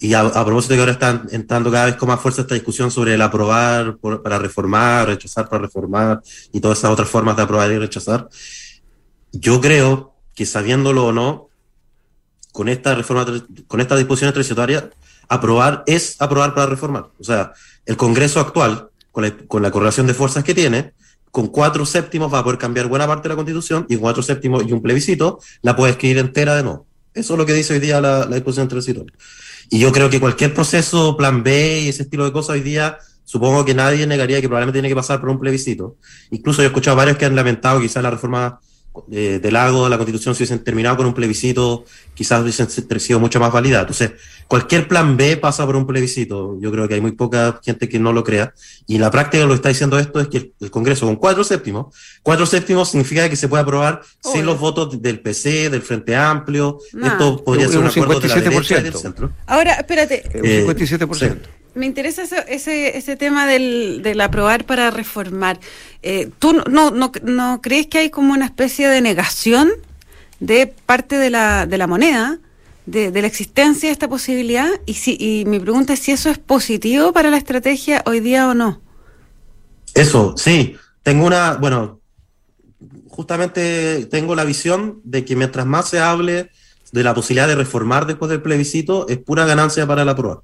Y 0.00 0.14
a, 0.14 0.44
propósito 0.44 0.74
de 0.74 0.76
que 0.76 0.80
ahora 0.80 0.92
están 0.92 1.26
entrando 1.32 1.72
cada 1.72 1.86
vez 1.86 1.96
con 1.96 2.08
más 2.08 2.20
fuerza 2.20 2.42
esta 2.42 2.54
discusión 2.54 2.92
sobre 2.92 3.14
el 3.14 3.22
aprobar 3.22 3.96
para 4.22 4.38
reformar, 4.38 5.08
rechazar 5.08 5.48
para 5.48 5.62
reformar 5.62 6.22
y 6.52 6.60
todas 6.60 6.78
esas 6.78 6.92
otras 6.92 7.08
formas 7.08 7.36
de 7.36 7.42
aprobar 7.42 7.72
y 7.72 7.78
rechazar, 7.78 8.28
yo 9.32 9.60
creo 9.60 10.14
que 10.36 10.46
sabiéndolo 10.46 11.06
o 11.06 11.12
no, 11.12 11.48
con 12.52 12.68
esta 12.68 12.94
reforma, 12.94 13.26
con 13.66 13.80
esta 13.80 13.96
disposición 13.96 14.32
transitoria, 14.32 14.90
aprobar 15.28 15.82
es 15.88 16.14
aprobar 16.20 16.54
para 16.54 16.66
reformar. 16.66 17.08
O 17.18 17.24
sea, 17.24 17.52
el 17.84 17.96
Congreso 17.96 18.38
actual, 18.38 18.90
con 19.10 19.24
la, 19.24 19.36
con 19.36 19.62
la 19.62 19.72
correlación 19.72 20.06
de 20.06 20.14
fuerzas 20.14 20.44
que 20.44 20.54
tiene, 20.54 20.92
con 21.30 21.48
cuatro 21.48 21.84
séptimos 21.86 22.32
va 22.32 22.40
a 22.40 22.44
poder 22.44 22.58
cambiar 22.58 22.88
buena 22.88 23.06
parte 23.06 23.24
de 23.24 23.30
la 23.30 23.36
Constitución 23.36 23.86
y 23.88 23.94
con 23.94 24.02
cuatro 24.02 24.22
séptimos 24.22 24.64
y 24.66 24.72
un 24.72 24.82
plebiscito 24.82 25.40
la 25.62 25.76
puede 25.76 25.92
escribir 25.92 26.18
entera 26.18 26.56
de 26.56 26.62
nuevo. 26.62 26.86
Eso 27.14 27.34
es 27.34 27.38
lo 27.38 27.46
que 27.46 27.52
dice 27.52 27.74
hoy 27.74 27.80
día 27.80 28.00
la, 28.00 28.26
la 28.26 28.36
disposición 28.36 28.68
transitoria. 28.68 29.12
Y 29.70 29.78
yo 29.80 29.92
creo 29.92 30.08
que 30.08 30.20
cualquier 30.20 30.54
proceso, 30.54 31.16
plan 31.16 31.42
B 31.42 31.82
y 31.82 31.88
ese 31.88 32.02
estilo 32.02 32.24
de 32.24 32.32
cosas 32.32 32.50
hoy 32.50 32.60
día, 32.60 32.98
supongo 33.24 33.64
que 33.64 33.74
nadie 33.74 34.06
negaría 34.06 34.40
que 34.40 34.48
probablemente 34.48 34.76
tiene 34.78 34.88
que 34.88 34.94
pasar 34.94 35.20
por 35.20 35.28
un 35.28 35.38
plebiscito. 35.38 35.96
Incluso 36.30 36.62
yo 36.62 36.64
he 36.64 36.66
escuchado 36.68 36.96
varios 36.96 37.18
que 37.18 37.26
han 37.26 37.36
lamentado 37.36 37.80
quizás 37.80 38.02
la 38.02 38.10
reforma 38.10 38.60
eh, 39.10 39.38
del 39.40 39.54
lago 39.54 39.84
de 39.84 39.90
la 39.90 39.96
constitución 39.96 40.34
si 40.34 40.42
hubiesen 40.42 40.64
terminado 40.64 40.96
con 40.96 41.06
un 41.06 41.14
plebiscito, 41.14 41.84
quizás 42.14 42.42
hubiesen 42.42 42.68
sido 42.68 43.20
mucho 43.20 43.38
más 43.40 43.52
válida. 43.52 43.80
Entonces, 43.80 44.12
cualquier 44.46 44.88
plan 44.88 45.16
B 45.16 45.36
pasa 45.36 45.64
por 45.66 45.76
un 45.76 45.86
plebiscito. 45.86 46.58
Yo 46.60 46.70
creo 46.72 46.88
que 46.88 46.94
hay 46.94 47.00
muy 47.00 47.12
poca 47.12 47.60
gente 47.64 47.88
que 47.88 47.98
no 47.98 48.12
lo 48.12 48.24
crea. 48.24 48.52
Y 48.86 48.98
la 48.98 49.10
práctica 49.10 49.44
lo 49.44 49.50
que 49.50 49.56
está 49.56 49.68
diciendo 49.68 49.98
esto 49.98 50.20
es 50.20 50.28
que 50.28 50.52
el, 50.60 50.70
Congreso 50.70 51.06
con 51.06 51.16
cuatro 51.16 51.44
séptimos, 51.44 51.94
cuatro 52.22 52.46
séptimos 52.46 52.90
significa 52.90 53.28
que 53.28 53.36
se 53.36 53.48
puede 53.48 53.62
aprobar 53.62 54.02
sin 54.20 54.44
los 54.44 54.58
votos 54.58 55.00
del 55.00 55.20
PC, 55.20 55.70
del 55.70 55.82
Frente 55.82 56.16
Amplio. 56.16 56.78
Esto 57.02 57.44
podría 57.44 57.68
ser 57.68 57.78
un 57.78 57.86
acuerdo 57.86 58.20
de 58.20 58.28
la 58.28 58.34
derecha 58.36 58.78
y 58.78 58.82
del 58.82 58.94
centro. 58.94 59.32
Ahora, 59.46 59.74
espérate. 59.74 60.22
Eh, 60.34 60.64
un 60.64 60.74
57%. 60.74 61.57
Me 61.78 61.86
interesa 61.86 62.22
ese, 62.22 62.98
ese, 62.98 63.16
tema 63.16 63.46
del, 63.46 64.20
aprobar 64.20 64.64
para 64.64 64.90
reformar. 64.90 65.60
Eh, 66.02 66.28
¿Tú 66.40 66.52
no, 66.52 66.90
no, 66.90 67.12
no 67.22 67.60
crees 67.62 67.86
que 67.86 67.98
hay 67.98 68.10
como 68.10 68.32
una 68.32 68.46
especie 68.46 68.88
de 68.88 69.00
negación 69.00 69.70
de 70.40 70.66
parte 70.66 71.16
de 71.18 71.30
la, 71.30 71.66
de 71.66 71.78
la 71.78 71.86
moneda 71.86 72.40
de, 72.84 73.10
la 73.12 73.28
existencia 73.28 73.88
de 73.88 73.92
esta 73.92 74.08
posibilidad? 74.08 74.68
Y, 74.86 74.94
si, 74.94 75.16
y 75.20 75.44
mi 75.44 75.60
pregunta 75.60 75.92
es 75.92 76.00
si 76.00 76.10
eso 76.10 76.30
es 76.30 76.38
positivo 76.38 77.12
para 77.12 77.30
la 77.30 77.36
estrategia 77.36 78.02
hoy 78.06 78.18
día 78.18 78.48
o 78.48 78.54
no. 78.54 78.80
Eso, 79.94 80.34
sí. 80.36 80.76
Tengo 81.04 81.26
una, 81.26 81.54
bueno, 81.54 82.00
justamente 83.08 84.06
tengo 84.06 84.34
la 84.34 84.44
visión 84.44 85.00
de 85.04 85.24
que 85.24 85.36
mientras 85.36 85.64
más 85.64 85.88
se 85.88 86.00
hable 86.00 86.50
de 86.90 87.04
la 87.04 87.14
posibilidad 87.14 87.46
de 87.46 87.54
reformar 87.54 88.06
después 88.06 88.30
del 88.30 88.42
plebiscito, 88.42 89.06
es 89.08 89.18
pura 89.18 89.46
ganancia 89.46 89.86
para 89.86 90.02
el 90.02 90.08
aprobar. 90.08 90.40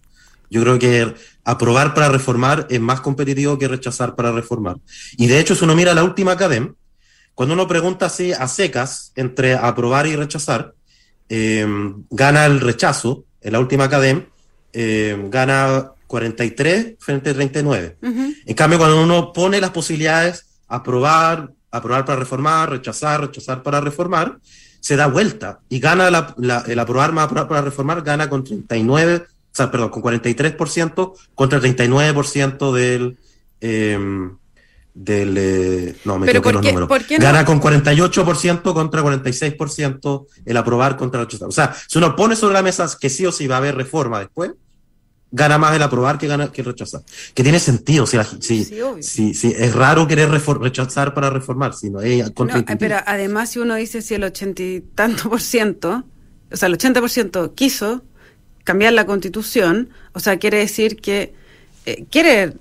Yo 0.50 0.62
creo 0.62 0.78
que 0.78 1.14
aprobar 1.44 1.94
para 1.94 2.08
reformar 2.08 2.66
es 2.70 2.80
más 2.80 3.00
competitivo 3.00 3.58
que 3.58 3.68
rechazar 3.68 4.14
para 4.14 4.32
reformar. 4.32 4.76
Y 5.16 5.26
de 5.26 5.38
hecho, 5.40 5.54
si 5.54 5.64
uno 5.64 5.74
mira 5.74 5.94
la 5.94 6.04
última 6.04 6.32
academia, 6.32 6.72
cuando 7.34 7.54
uno 7.54 7.66
pregunta 7.66 8.06
así 8.06 8.32
a 8.32 8.46
secas 8.46 9.12
entre 9.16 9.54
aprobar 9.54 10.06
y 10.06 10.16
rechazar, 10.16 10.74
eh, 11.28 11.66
gana 12.10 12.46
el 12.46 12.60
rechazo 12.60 13.24
en 13.40 13.52
la 13.52 13.60
última 13.60 13.84
academia, 13.84 14.26
eh, 14.72 15.16
gana 15.30 15.90
43 16.06 16.94
frente 16.98 17.30
a 17.30 17.34
39. 17.34 17.96
En 18.46 18.54
cambio, 18.54 18.78
cuando 18.78 19.02
uno 19.02 19.32
pone 19.32 19.60
las 19.60 19.70
posibilidades, 19.70 20.46
aprobar, 20.68 21.50
aprobar 21.70 22.04
para 22.04 22.18
reformar, 22.20 22.70
rechazar, 22.70 23.20
rechazar 23.20 23.62
para 23.62 23.80
reformar, 23.80 24.38
se 24.80 24.96
da 24.96 25.06
vuelta 25.06 25.60
y 25.68 25.80
gana 25.80 26.08
el 26.08 26.78
aprobar 26.78 27.12
más 27.12 27.24
aprobar 27.24 27.48
para 27.48 27.62
reformar, 27.62 28.02
gana 28.02 28.28
con 28.28 28.44
39 28.44 29.26
o 29.54 29.56
sea, 29.56 29.70
perdón, 29.70 29.90
con 29.90 30.02
43% 30.02 31.12
contra 31.36 31.60
el 31.60 31.76
39% 31.76 32.72
del, 32.72 33.16
eh, 33.60 33.96
del... 34.94 35.36
Eh, 35.38 35.94
no, 36.04 36.18
me 36.18 36.26
equivoqué 36.26 36.52
los 36.54 36.64
números. 36.64 36.88
Gana 37.20 37.44
con 37.44 37.60
48% 37.60 38.74
contra 38.74 39.00
46% 39.02 40.26
el 40.44 40.56
aprobar 40.56 40.96
contra 40.96 41.20
el 41.20 41.26
rechazar. 41.26 41.48
O 41.48 41.52
sea, 41.52 41.72
si 41.86 41.98
uno 41.98 42.16
pone 42.16 42.34
sobre 42.34 42.54
la 42.54 42.64
mesa 42.64 42.90
que 43.00 43.08
sí 43.08 43.24
o 43.26 43.30
sí 43.30 43.46
va 43.46 43.54
a 43.54 43.58
haber 43.58 43.76
reforma 43.76 44.18
después, 44.18 44.50
gana 45.30 45.56
más 45.56 45.76
el 45.76 45.82
aprobar 45.84 46.18
que, 46.18 46.26
gana, 46.26 46.50
que 46.50 46.62
el 46.62 46.66
rechazar. 46.66 47.02
Que 47.32 47.44
tiene 47.44 47.60
sentido. 47.60 48.08
Si, 48.08 48.18
si, 49.02 49.34
si, 49.34 49.54
es 49.56 49.72
raro 49.72 50.08
querer 50.08 50.30
rechazar 50.30 51.14
para 51.14 51.30
reformar, 51.30 51.74
si 51.74 51.90
no 51.90 52.00
es 52.00 52.28
Pero 52.76 52.96
además, 53.06 53.50
si 53.50 53.60
uno 53.60 53.76
dice 53.76 54.02
si 54.02 54.14
el 54.14 54.24
ochenta 54.24 54.64
y 54.64 54.80
tanto 54.96 55.30
por 55.30 55.40
ciento, 55.40 56.02
o 56.50 56.56
sea, 56.56 56.66
el 56.66 56.76
80% 56.76 57.54
quiso 57.54 58.02
cambiar 58.64 58.92
la 58.92 59.06
constitución, 59.06 59.90
o 60.12 60.20
sea, 60.20 60.38
quiere 60.38 60.58
decir 60.58 60.96
que 60.96 61.34
eh, 61.86 62.04
quiere 62.10 62.54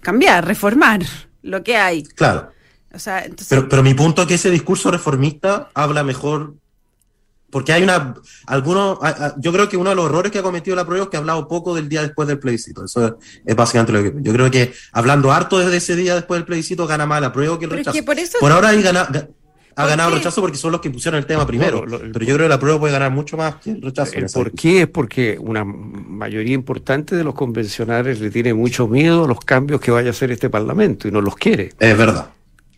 cambiar, 0.00 0.46
reformar 0.46 1.00
lo 1.42 1.62
que 1.62 1.76
hay. 1.76 2.02
Claro. 2.04 2.50
O 2.94 2.98
sea, 2.98 3.26
pero, 3.48 3.68
pero 3.68 3.82
mi 3.82 3.94
punto 3.94 4.22
es 4.22 4.28
que 4.28 4.34
ese 4.34 4.50
discurso 4.50 4.90
reformista 4.90 5.70
habla 5.74 6.02
mejor 6.02 6.54
porque 7.52 7.70
hay 7.74 7.82
una, 7.82 8.14
algunos, 8.46 8.98
yo 9.36 9.52
creo 9.52 9.68
que 9.68 9.76
uno 9.76 9.90
de 9.90 9.96
los 9.96 10.06
errores 10.06 10.32
que 10.32 10.38
ha 10.38 10.42
cometido 10.42 10.74
la 10.74 10.86
prueba 10.86 11.04
es 11.04 11.10
que 11.10 11.18
ha 11.18 11.20
hablado 11.20 11.46
poco 11.46 11.74
del 11.74 11.86
día 11.86 12.00
después 12.00 12.26
del 12.26 12.38
plebiscito. 12.38 12.82
Eso 12.82 13.18
es, 13.44 13.54
básicamente 13.54 13.92
lo 13.92 14.02
que 14.02 14.22
yo 14.22 14.32
creo 14.32 14.50
que 14.50 14.72
hablando 14.92 15.30
harto 15.30 15.58
desde 15.58 15.76
ese 15.76 15.94
día 15.94 16.14
después 16.14 16.38
del 16.38 16.46
plebiscito 16.46 16.86
gana 16.86 17.04
más 17.04 17.20
la 17.20 17.30
prueba 17.30 17.58
que 17.58 17.66
el 17.66 17.72
rechazo. 17.72 17.98
por, 18.40 18.52
ahora 18.52 18.68
ahí 18.68 18.80
gana, 18.80 19.06
ha 19.76 19.86
ganado 19.86 20.10
el 20.10 20.16
rechazo 20.16 20.40
porque 20.40 20.56
son 20.56 20.72
los 20.72 20.80
que 20.80 20.90
pusieron 20.90 21.18
el 21.18 21.26
tema 21.26 21.46
primero. 21.46 21.84
pero 21.86 22.24
yo 22.24 22.34
creo 22.34 22.46
que 22.46 22.48
la 22.48 22.58
prueba 22.58 22.78
puede 22.78 22.92
ganar 22.92 23.10
mucho 23.10 23.36
más 23.36 23.56
que 23.56 23.70
el 23.70 23.82
rechazo. 23.82 24.12
¿Por 24.32 24.52
qué? 24.52 24.82
Es 24.82 24.88
porque 24.88 25.38
una 25.40 25.64
mayoría 25.64 26.54
importante 26.54 27.16
de 27.16 27.24
los 27.24 27.34
convencionales 27.34 28.20
le 28.20 28.30
tiene 28.30 28.54
mucho 28.54 28.88
miedo 28.88 29.24
a 29.24 29.28
los 29.28 29.40
cambios 29.40 29.80
que 29.80 29.90
vaya 29.90 30.08
a 30.08 30.10
hacer 30.10 30.30
este 30.30 30.50
Parlamento 30.50 31.08
y 31.08 31.10
no 31.10 31.20
los 31.20 31.36
quiere. 31.36 31.72
Es 31.78 31.96
verdad. 31.96 32.28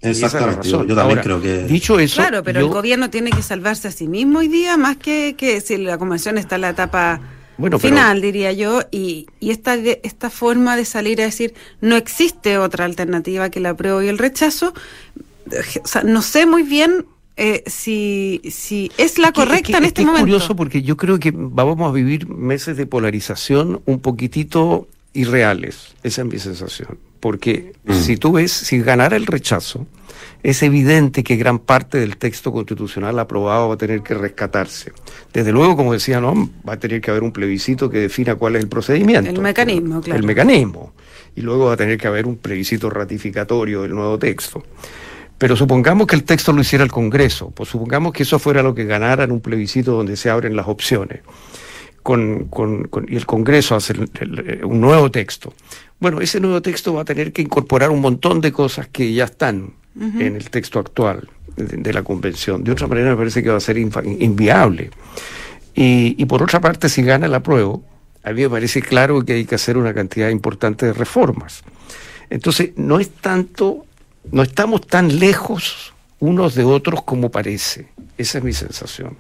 Exactamente, 0.01 0.69
yo, 0.69 0.85
también 0.95 1.21
creo 1.21 1.41
que... 1.41 1.65
Dicho 1.65 1.99
eso... 1.99 2.21
Claro, 2.21 2.43
pero 2.43 2.61
el 2.61 2.69
gobierno 2.69 3.09
tiene 3.11 3.31
que 3.31 3.43
salvarse 3.43 3.89
a 3.89 3.91
sí 3.91 4.07
mismo 4.07 4.41
hoy 4.41 4.49
día, 4.49 4.77
más 4.77 4.99
que, 4.99 5.35
que 5.37 5.61
si 5.63 5.79
la 5.79 5.97
convención 5.97 6.37
está 6.37 6.57
en 6.57 6.61
la 6.61 6.71
etapa 6.71 7.21
final, 7.79 8.21
diría 8.21 8.53
yo, 8.53 8.83
y, 8.91 9.27
y 9.41 9.51
esta, 9.51 9.77
esta 9.77 10.29
forma 10.29 10.77
de 10.77 10.85
salir 10.85 11.21
a 11.23 11.25
decir 11.25 11.55
no 11.81 11.97
existe 11.97 12.59
otra 12.59 12.85
alternativa 12.85 13.49
que 13.49 13.61
la 13.61 13.71
apruebo 13.71 14.03
y 14.03 14.09
el 14.09 14.19
rechazo, 14.19 14.75
o 15.83 15.87
sea, 15.87 16.03
no 16.03 16.23
sé 16.23 16.47
muy 16.47 16.63
bien 16.63 17.07
eh, 17.37 17.65
si, 17.67 18.41
si 18.51 18.93
es 18.97 19.19
la 19.19 19.33
correcta 19.33 19.79
en 19.79 19.85
este 19.85 20.03
momento. 20.03 20.19
Es 20.19 20.23
curioso 20.25 20.57
porque 20.57 20.83
yo 20.83 20.97
creo 20.97 21.19
que 21.19 21.33
vamos 21.35 21.89
a 21.89 21.93
vivir 21.93 22.29
meses 22.29 22.77
de 22.77 22.87
polarización 22.87 23.83
un 23.87 24.01
poquitito 24.01 24.87
irreales, 25.15 25.95
esa 26.03 26.23
es 26.23 26.29
mi 26.29 26.39
sensación. 26.39 26.99
Porque 27.21 27.73
mm. 27.85 27.95
si 27.95 28.17
tú 28.17 28.33
ves, 28.33 28.53
si 28.53 28.81
ganara 28.81 29.17
el 29.17 29.27
rechazo, 29.27 29.87
es 30.45 30.63
evidente 30.63 31.25
que 31.25 31.37
gran 31.37 31.59
parte 31.59 31.99
del 31.99 32.19
texto 32.19 32.53
constitucional 32.53 33.19
aprobado 33.19 33.69
va 33.69 33.75
a 33.75 33.79
tener 33.79 34.03
que 34.03 34.15
rescatarse. 34.15 34.93
Desde 35.33 35.51
luego, 35.51 35.77
como 35.77 35.95
decía, 35.95 36.21
no, 36.21 36.51
va 36.69 36.75
a 36.75 36.79
tener 36.79 37.01
que 37.01 37.11
haber 37.11 37.23
un 37.23 37.33
plebiscito 37.33 37.89
que 37.89 37.99
defina 37.99 38.35
cuál 38.35 38.57
es 38.57 38.63
el 38.63 38.69
procedimiento. 38.69 39.31
El 39.31 39.41
mecanismo, 39.41 40.03
claro. 40.03 40.21
El 40.21 40.27
mecanismo. 40.27 40.93
Y 41.35 41.41
luego 41.41 41.67
va 41.67 41.73
a 41.73 41.77
tener 41.77 41.97
que 41.97 42.07
haber 42.07 42.27
un 42.27 42.37
plebiscito 42.37 42.91
ratificatorio 42.91 43.83
del 43.83 43.95
nuevo 43.95 44.19
texto. 44.19 44.63
Pero 45.39 45.57
supongamos 45.57 46.07
que 46.07 46.17
el 46.17 46.25
texto 46.25 46.53
lo 46.53 46.61
hiciera 46.61 46.85
el 46.85 46.93
Congreso, 46.93 47.51
pues 47.51 47.69
supongamos 47.69 48.13
que 48.13 48.23
eso 48.23 48.39
fuera 48.39 48.63
lo 48.63 48.75
que 48.75 48.85
ganara 48.85 49.25
en 49.25 49.33
un 49.33 49.41
plebiscito 49.41 49.93
donde 49.93 50.17
se 50.17 50.31
abren 50.31 50.57
las 50.57 50.69
opciones. 50.69 51.21
Con, 52.03 52.49
con, 52.49 52.87
y 53.09 53.17
el 53.17 53.25
Congreso 53.25 53.75
hace 53.75 53.95
un 54.63 54.81
nuevo 54.81 55.11
texto. 55.11 55.55
Bueno, 55.99 56.21
ese 56.21 56.39
nuevo 56.39 56.61
texto 56.61 56.93
va 56.93 57.01
a 57.01 57.05
tener 57.05 57.33
que 57.33 57.41
incorporar 57.41 57.91
un 57.91 58.03
montón 58.03 58.43
de 58.43 58.53
cosas 58.53 58.89
que 58.89 59.15
ya 59.15 59.25
están 59.25 59.73
en 59.97 60.37
el 60.37 60.51
texto 60.51 60.79
actual 60.79 61.29
de, 61.57 61.93
la 61.93 62.03
Convención. 62.03 62.63
De 62.63 62.73
otra 62.73 62.87
manera 62.89 63.11
me 63.11 63.17
parece 63.17 63.43
que 63.43 63.49
va 63.49 63.57
a 63.57 63.61
ser 63.61 63.79
inviable. 63.79 64.91
Y, 65.75 66.15
y, 66.19 66.27
por 66.27 66.43
otra 66.43 66.61
parte, 66.61 66.89
si 66.89 67.03
gana 67.03 67.27
el 67.27 67.35
apruebo, 67.35 67.83
a 68.23 68.33
mí 68.33 68.43
me 68.43 68.51
parece 68.51 68.81
claro 68.83 69.25
que 69.25 69.35
hay 69.35 69.45
que 69.45 69.55
hacer 69.55 69.77
una 69.77 69.95
cantidad 69.95 70.29
importante 70.29 70.87
de 70.87 70.93
reformas. 70.93 71.63
Entonces, 72.31 72.71
no 72.77 73.01
es 73.01 73.11
tanto, 73.11 73.87
no 74.31 74.43
estamos 74.43 74.87
tan 74.87 75.19
lejos 75.19 75.95
unos 76.21 76.55
de 76.55 76.65
otros 76.65 77.03
como 77.03 77.31
parece. 77.31 77.89
Esa 78.17 78.39
es 78.39 78.45
mi 78.45 78.53
sensación. 78.53 79.17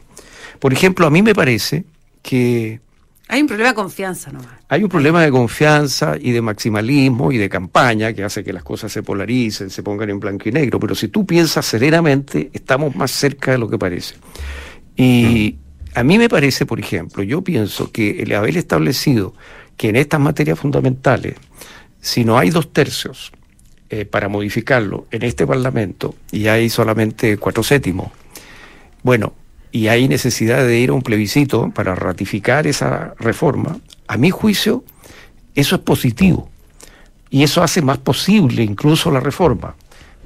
Por 0.58 0.72
ejemplo, 0.72 1.06
a 1.06 1.10
mí 1.10 1.22
me 1.22 1.34
parece 1.34 1.84
que 2.22 2.80
hay 3.26 3.40
un 3.40 3.46
problema 3.46 3.70
de 3.70 3.74
confianza, 3.74 4.30
¿no? 4.30 4.40
Hay 4.68 4.82
un 4.82 4.88
problema 4.88 5.22
de 5.22 5.30
confianza 5.30 6.14
y 6.20 6.30
de 6.32 6.42
maximalismo 6.42 7.32
y 7.32 7.38
de 7.38 7.48
campaña 7.48 8.12
que 8.12 8.22
hace 8.22 8.44
que 8.44 8.52
las 8.52 8.62
cosas 8.62 8.92
se 8.92 9.02
polaricen, 9.02 9.70
se 9.70 9.82
pongan 9.82 10.10
en 10.10 10.20
blanco 10.20 10.48
y 10.48 10.52
negro. 10.52 10.78
Pero 10.78 10.94
si 10.94 11.08
tú 11.08 11.24
piensas 11.24 11.64
serenamente, 11.64 12.50
estamos 12.52 12.94
más 12.94 13.10
cerca 13.10 13.52
de 13.52 13.58
lo 13.58 13.68
que 13.68 13.78
parece. 13.78 14.16
Y 14.96 15.56
a 15.94 16.04
mí 16.04 16.18
me 16.18 16.28
parece, 16.28 16.66
por 16.66 16.78
ejemplo, 16.78 17.22
yo 17.22 17.42
pienso 17.42 17.90
que 17.90 18.22
el 18.22 18.32
haber 18.34 18.56
establecido 18.58 19.34
que 19.76 19.88
en 19.88 19.96
estas 19.96 20.20
materias 20.20 20.58
fundamentales, 20.58 21.34
si 22.00 22.24
no 22.24 22.38
hay 22.38 22.50
dos 22.50 22.72
tercios 22.72 23.32
eh, 23.90 24.04
para 24.04 24.28
modificarlo 24.28 25.06
en 25.10 25.22
este 25.22 25.46
Parlamento 25.46 26.14
y 26.32 26.48
hay 26.48 26.68
solamente 26.70 27.36
cuatro 27.38 27.62
séptimos, 27.62 28.10
bueno, 29.02 29.34
y 29.70 29.88
hay 29.88 30.08
necesidad 30.08 30.64
de 30.64 30.78
ir 30.78 30.90
a 30.90 30.92
un 30.92 31.02
plebiscito 31.02 31.70
para 31.70 31.94
ratificar 31.94 32.66
esa 32.66 33.14
reforma, 33.18 33.78
a 34.06 34.16
mi 34.16 34.30
juicio, 34.30 34.84
eso 35.54 35.76
es 35.76 35.82
positivo. 35.82 36.48
Y 37.28 37.42
eso 37.42 37.62
hace 37.62 37.82
más 37.82 37.98
posible 37.98 38.62
incluso 38.62 39.10
la 39.10 39.18
reforma. 39.18 39.74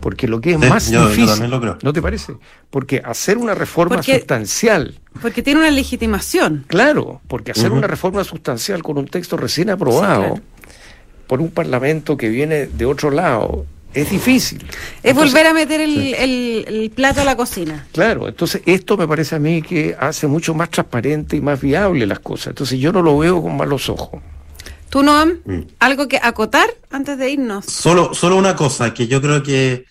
Porque 0.00 0.28
lo 0.28 0.40
que 0.40 0.52
es 0.52 0.58
más 0.58 0.90
difícil, 0.90 1.50
¿no 1.82 1.92
te 1.92 2.02
parece? 2.02 2.34
Porque 2.70 3.02
hacer 3.04 3.38
una 3.38 3.54
reforma 3.54 4.02
sustancial. 4.02 4.94
Porque 5.20 5.42
tiene 5.42 5.60
una 5.60 5.70
legitimación. 5.70 6.64
Claro, 6.68 7.20
porque 7.26 7.50
hacer 7.50 7.72
una 7.72 7.86
reforma 7.86 8.22
sustancial 8.24 8.82
con 8.82 8.98
un 8.98 9.08
texto 9.08 9.36
recién 9.36 9.70
aprobado 9.70 10.40
por 11.28 11.40
un 11.40 11.50
parlamento 11.50 12.16
que 12.16 12.28
viene 12.28 12.66
de 12.66 12.86
otro 12.86 13.12
lado 13.12 13.66
es 13.94 14.10
difícil. 14.10 14.66
Es 15.02 15.14
volver 15.14 15.46
a 15.46 15.54
meter 15.54 15.80
el, 15.80 16.92
plato 16.94 17.20
a 17.20 17.24
la 17.24 17.36
cocina. 17.36 17.86
Claro, 17.92 18.28
entonces 18.28 18.62
esto 18.66 18.96
me 18.96 19.06
parece 19.06 19.36
a 19.36 19.38
mí 19.38 19.62
que 19.62 19.96
hace 19.98 20.26
mucho 20.26 20.54
más 20.54 20.70
transparente 20.70 21.36
y 21.36 21.40
más 21.40 21.60
viable 21.60 22.06
las 22.06 22.18
cosas. 22.20 22.48
Entonces 22.48 22.78
yo 22.78 22.92
no 22.92 23.02
lo 23.02 23.18
veo 23.18 23.42
con 23.42 23.56
malos 23.56 23.88
ojos. 23.88 24.20
¿Tú, 24.90 25.02
Noam, 25.02 25.38
mm. 25.44 25.60
algo 25.80 26.08
que 26.08 26.18
acotar 26.22 26.68
antes 26.90 27.18
de 27.18 27.30
irnos? 27.30 27.66
Solo, 27.66 28.14
solo 28.14 28.36
una 28.36 28.56
cosa, 28.56 28.94
que 28.94 29.06
yo 29.06 29.20
creo 29.20 29.42
que 29.42 29.84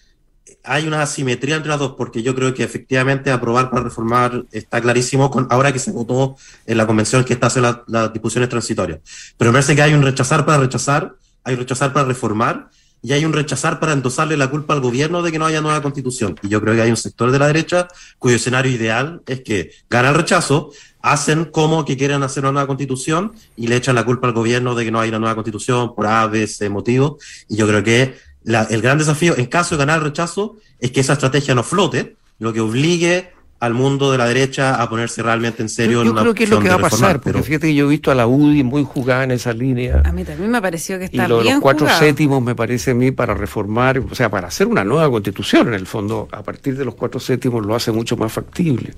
hay 0.63 0.86
una 0.88 1.02
asimetría 1.02 1.56
entre 1.56 1.69
las 1.69 1.80
dos, 1.80 1.93
porque 1.97 2.21
yo 2.21 2.36
creo 2.36 2.54
que 2.54 2.63
efectivamente 2.63 3.32
aprobar 3.32 3.69
para 3.69 3.84
reformar 3.84 4.43
está 4.52 4.82
clarísimo 4.82 5.32
con, 5.32 5.47
ahora 5.50 5.71
que 5.71 5.80
se 5.80 5.91
votó 5.91 6.36
en 6.65 6.78
la 6.78 6.86
convención 6.86 7.23
que 7.23 7.34
está 7.34 7.47
haciendo 7.47 7.84
las 7.88 8.12
discusiones 8.12 8.50
transitorias. 8.50 9.00
Pero 9.38 9.52
me 9.52 9.56
parece 9.56 9.76
que 9.76 9.82
hay 9.82 9.93
un 9.93 10.02
rechazar 10.02 10.45
para 10.45 10.60
rechazar, 10.60 11.15
hay 11.48 11.56
rechazar 11.56 11.94
para 11.94 12.06
reformar, 12.06 12.70
y 13.02 13.14
hay 13.14 13.26
un 13.26 13.34
rechazar 13.34 13.80
para 13.80 13.94
endosarle 13.94 14.38
la 14.38 14.50
culpa 14.50 14.74
al 14.74 14.82
gobierno 14.82 15.22
de 15.22 15.32
que 15.32 15.40
no 15.40 15.46
haya 15.46 15.62
nueva 15.62 15.82
constitución. 15.82 16.36
Y 16.42 16.50
yo 16.50 16.60
creo 16.62 16.76
que 16.76 16.82
hay 16.82 16.90
un 16.90 16.98
sector 16.98 17.32
de 17.32 17.40
la 17.40 17.48
derecha 17.48 17.88
cuyo 18.18 18.36
escenario 18.36 18.72
ideal 18.72 19.22
es 19.28 19.42
que 19.42 19.72
gana 19.90 20.10
el 20.10 20.16
rechazo, 20.16 20.72
hacen 21.02 21.46
como 21.46 21.86
que 21.86 21.96
quieren 21.96 22.24
hacer 22.24 22.44
una 22.44 22.52
nueva 22.52 22.68
constitución 22.68 23.34
y 23.56 23.68
le 23.68 23.76
echan 23.76 23.96
la 23.96 24.04
culpa 24.04 24.28
al 24.28 24.34
gobierno 24.34 24.76
de 24.76 24.84
que 24.84 24.92
no 24.92 25.00
haya 25.00 25.12
una 25.12 25.20
nueva 25.20 25.36
constitución 25.36 25.94
por 25.96 26.08
A, 26.08 26.26
B, 26.28 26.48
C 26.48 26.70
motivos. 26.70 27.24
Y 27.48 27.56
yo 27.56 27.68
creo 27.68 27.84
que 27.84 28.16
el 28.44 28.82
gran 28.82 28.98
desafío, 28.98 29.38
en 29.38 29.46
caso 29.46 29.76
de 29.76 29.80
ganar 29.80 30.00
el 30.00 30.06
rechazo, 30.06 30.58
es 30.80 30.92
que 30.92 31.02
esa 31.02 31.14
estrategia 31.14 31.54
no 31.54 31.64
flote, 31.64 32.18
lo 32.40 32.52
que 32.52 32.62
obligue 32.62 33.32
al 33.60 33.74
mundo 33.74 34.12
de 34.12 34.20
la 34.20 34.26
derecha 34.26 34.82
a 34.82 34.89
ponerse 34.89 35.24
realmente 35.24 35.63
en 35.63 35.70
serio. 35.70 36.04
Yo, 36.04 36.13
creo 36.13 36.34
que 36.34 36.43
es 36.43 36.50
lo 36.50 36.60
que 36.60 36.70
va 36.70 36.76
a 36.76 36.80
pasar, 36.80 37.20
porque 37.20 37.41
fíjate 37.41 37.67
que 37.67 37.76
yo 37.76 37.86
he 37.86 37.89
visto 37.89 38.12
a 38.12 38.15
la 38.15 38.28
UDI 38.28 38.63
muy 38.63 38.84
jugada 38.84 39.24
en 39.24 39.32
esa 39.32 39.52
línea. 39.54 40.02
A 40.06 40.12
mí 40.12 40.24
también 40.24 40.52
me 40.52 40.62
pareció 40.62 41.00
que 41.00 41.06
está 41.06 41.26
y 41.26 41.28
lo, 41.28 41.41
los 41.41 41.60
cuatro 41.60 41.88
séptimos 41.89 42.41
me 42.41 42.56
parece 42.56 42.91
a 42.91 42.93
mí 42.93 43.12
para 43.12 43.34
reformar, 43.34 44.00
o 44.00 44.13
sea, 44.13 44.30
para 44.30 44.48
hacer 44.48 44.67
una 44.67 44.84
nueva 44.84 45.10
constitución 45.10 45.70
en 45.70 45.74
el 45.74 45.88
fondo, 45.88 46.28
a 46.32 46.43
partir 46.43 46.78
de 46.78 46.86
los 46.86 46.96
cuatro 46.96 47.20
séptimos 47.20 47.65
lo 47.65 47.76
hace 47.76 47.91
mucho 47.91 48.15
más 48.15 48.32
factible. 48.32 48.93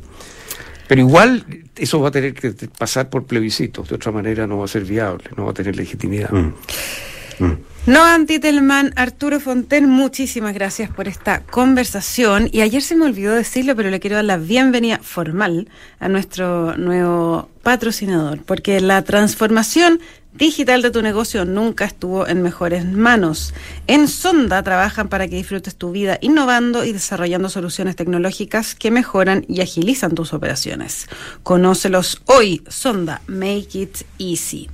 Pero 0.90 1.02
igual 1.02 1.46
eso 1.76 2.02
va 2.02 2.10
a 2.10 2.12
tener 2.12 2.34
que 2.34 2.52
pasar 2.78 3.10
por 3.10 3.26
plebiscitos, 3.26 3.88
de 3.88 3.96
otra 3.96 4.12
manera 4.12 4.48
no 4.48 4.58
va 4.58 4.66
a 4.66 4.68
ser 4.68 4.84
viable, 4.84 5.26
no 5.38 5.46
va 5.46 5.52
a 5.52 5.54
tener 5.54 5.76
legitimidad. 5.76 6.32
Mm. 6.32 7.46
Mm. 7.46 7.58
Noam 7.86 8.28
Titelman, 8.28 8.94
Arturo 8.96 9.40
Fonten, 9.40 9.90
muchísimas 9.90 10.54
gracias 10.54 10.92
por 10.92 11.08
esta 11.08 11.42
conversación. 11.42 12.50
Y 12.52 12.62
ayer 12.62 12.82
se 12.82 12.96
me 12.96 13.06
olvidó 13.06 13.34
decirlo, 13.34 13.76
pero 13.76 13.90
le 13.90 14.00
quiero 14.00 14.18
dar 14.18 14.26
la 14.26 14.38
bienvenida 14.38 15.00
formal 15.02 15.70
a 16.00 16.08
nuestro 16.10 16.78
nuevo 16.78 17.50
patrocinador, 17.64 18.44
porque 18.44 18.80
la 18.82 19.02
transformación 19.04 20.00
digital 20.40 20.82
de 20.82 20.90
tu 20.90 21.02
negocio 21.02 21.46
nunca 21.46 21.86
estuvo 21.86 22.26
en 22.26 22.42
mejores 22.42 22.86
manos. 22.86 23.54
En 23.88 24.08
Sonda 24.08 24.64
trabajan 24.64 25.10
para 25.10 25.28
que 25.28 25.36
disfrutes 25.36 25.76
tu 25.76 25.92
vida 25.92 26.18
innovando 26.22 26.86
y 26.86 26.94
desarrollando 26.94 27.50
soluciones 27.50 27.98
tecnológicas 27.98 28.74
que 28.74 28.90
mejoran 28.90 29.46
y 29.50 29.62
agilizan 29.62 30.16
tus 30.16 30.34
operaciones. 30.34 31.08
Conócelos 31.44 32.22
hoy. 32.26 32.64
Sonda, 32.70 33.22
make 33.28 33.78
it 33.78 33.98
easy. 34.18 34.70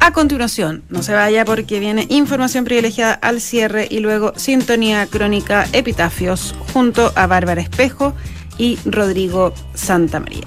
A 0.00 0.12
continuación, 0.12 0.82
no 0.88 1.02
se 1.02 1.12
vaya 1.12 1.44
porque 1.44 1.78
viene 1.78 2.06
información 2.08 2.64
privilegiada 2.64 3.12
al 3.12 3.40
cierre 3.40 3.86
y 3.88 4.00
luego 4.00 4.32
sintonía 4.36 5.06
crónica 5.06 5.68
epitafios 5.72 6.54
junto 6.72 7.12
a 7.14 7.26
Bárbara 7.26 7.60
Espejo 7.60 8.14
y 8.56 8.78
Rodrigo 8.86 9.52
Santamaría. 9.74 10.46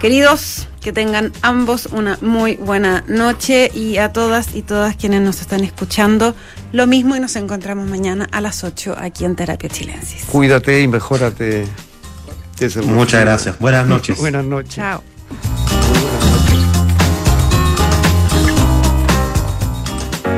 Queridos, 0.00 0.66
que 0.82 0.92
tengan 0.92 1.32
ambos 1.42 1.86
una 1.86 2.18
muy 2.20 2.56
buena 2.56 3.04
noche 3.06 3.70
y 3.72 3.98
a 3.98 4.12
todas 4.12 4.54
y 4.54 4.62
todas 4.62 4.96
quienes 4.96 5.22
nos 5.22 5.40
están 5.40 5.64
escuchando, 5.64 6.34
lo 6.72 6.86
mismo 6.86 7.16
y 7.16 7.20
nos 7.20 7.36
encontramos 7.36 7.88
mañana 7.88 8.28
a 8.32 8.40
las 8.40 8.64
8 8.64 8.96
aquí 8.98 9.24
en 9.24 9.36
Terapia 9.36 9.68
Chilensis. 9.70 10.24
Cuídate 10.24 10.82
y 10.82 10.88
mejórate. 10.88 11.66
Muchas 12.84 13.20
gracias. 13.22 13.58
Buenas 13.58 13.86
noches. 13.86 14.18
Buenas 14.18 14.44
noches. 14.44 14.74
Chao. 14.74 15.02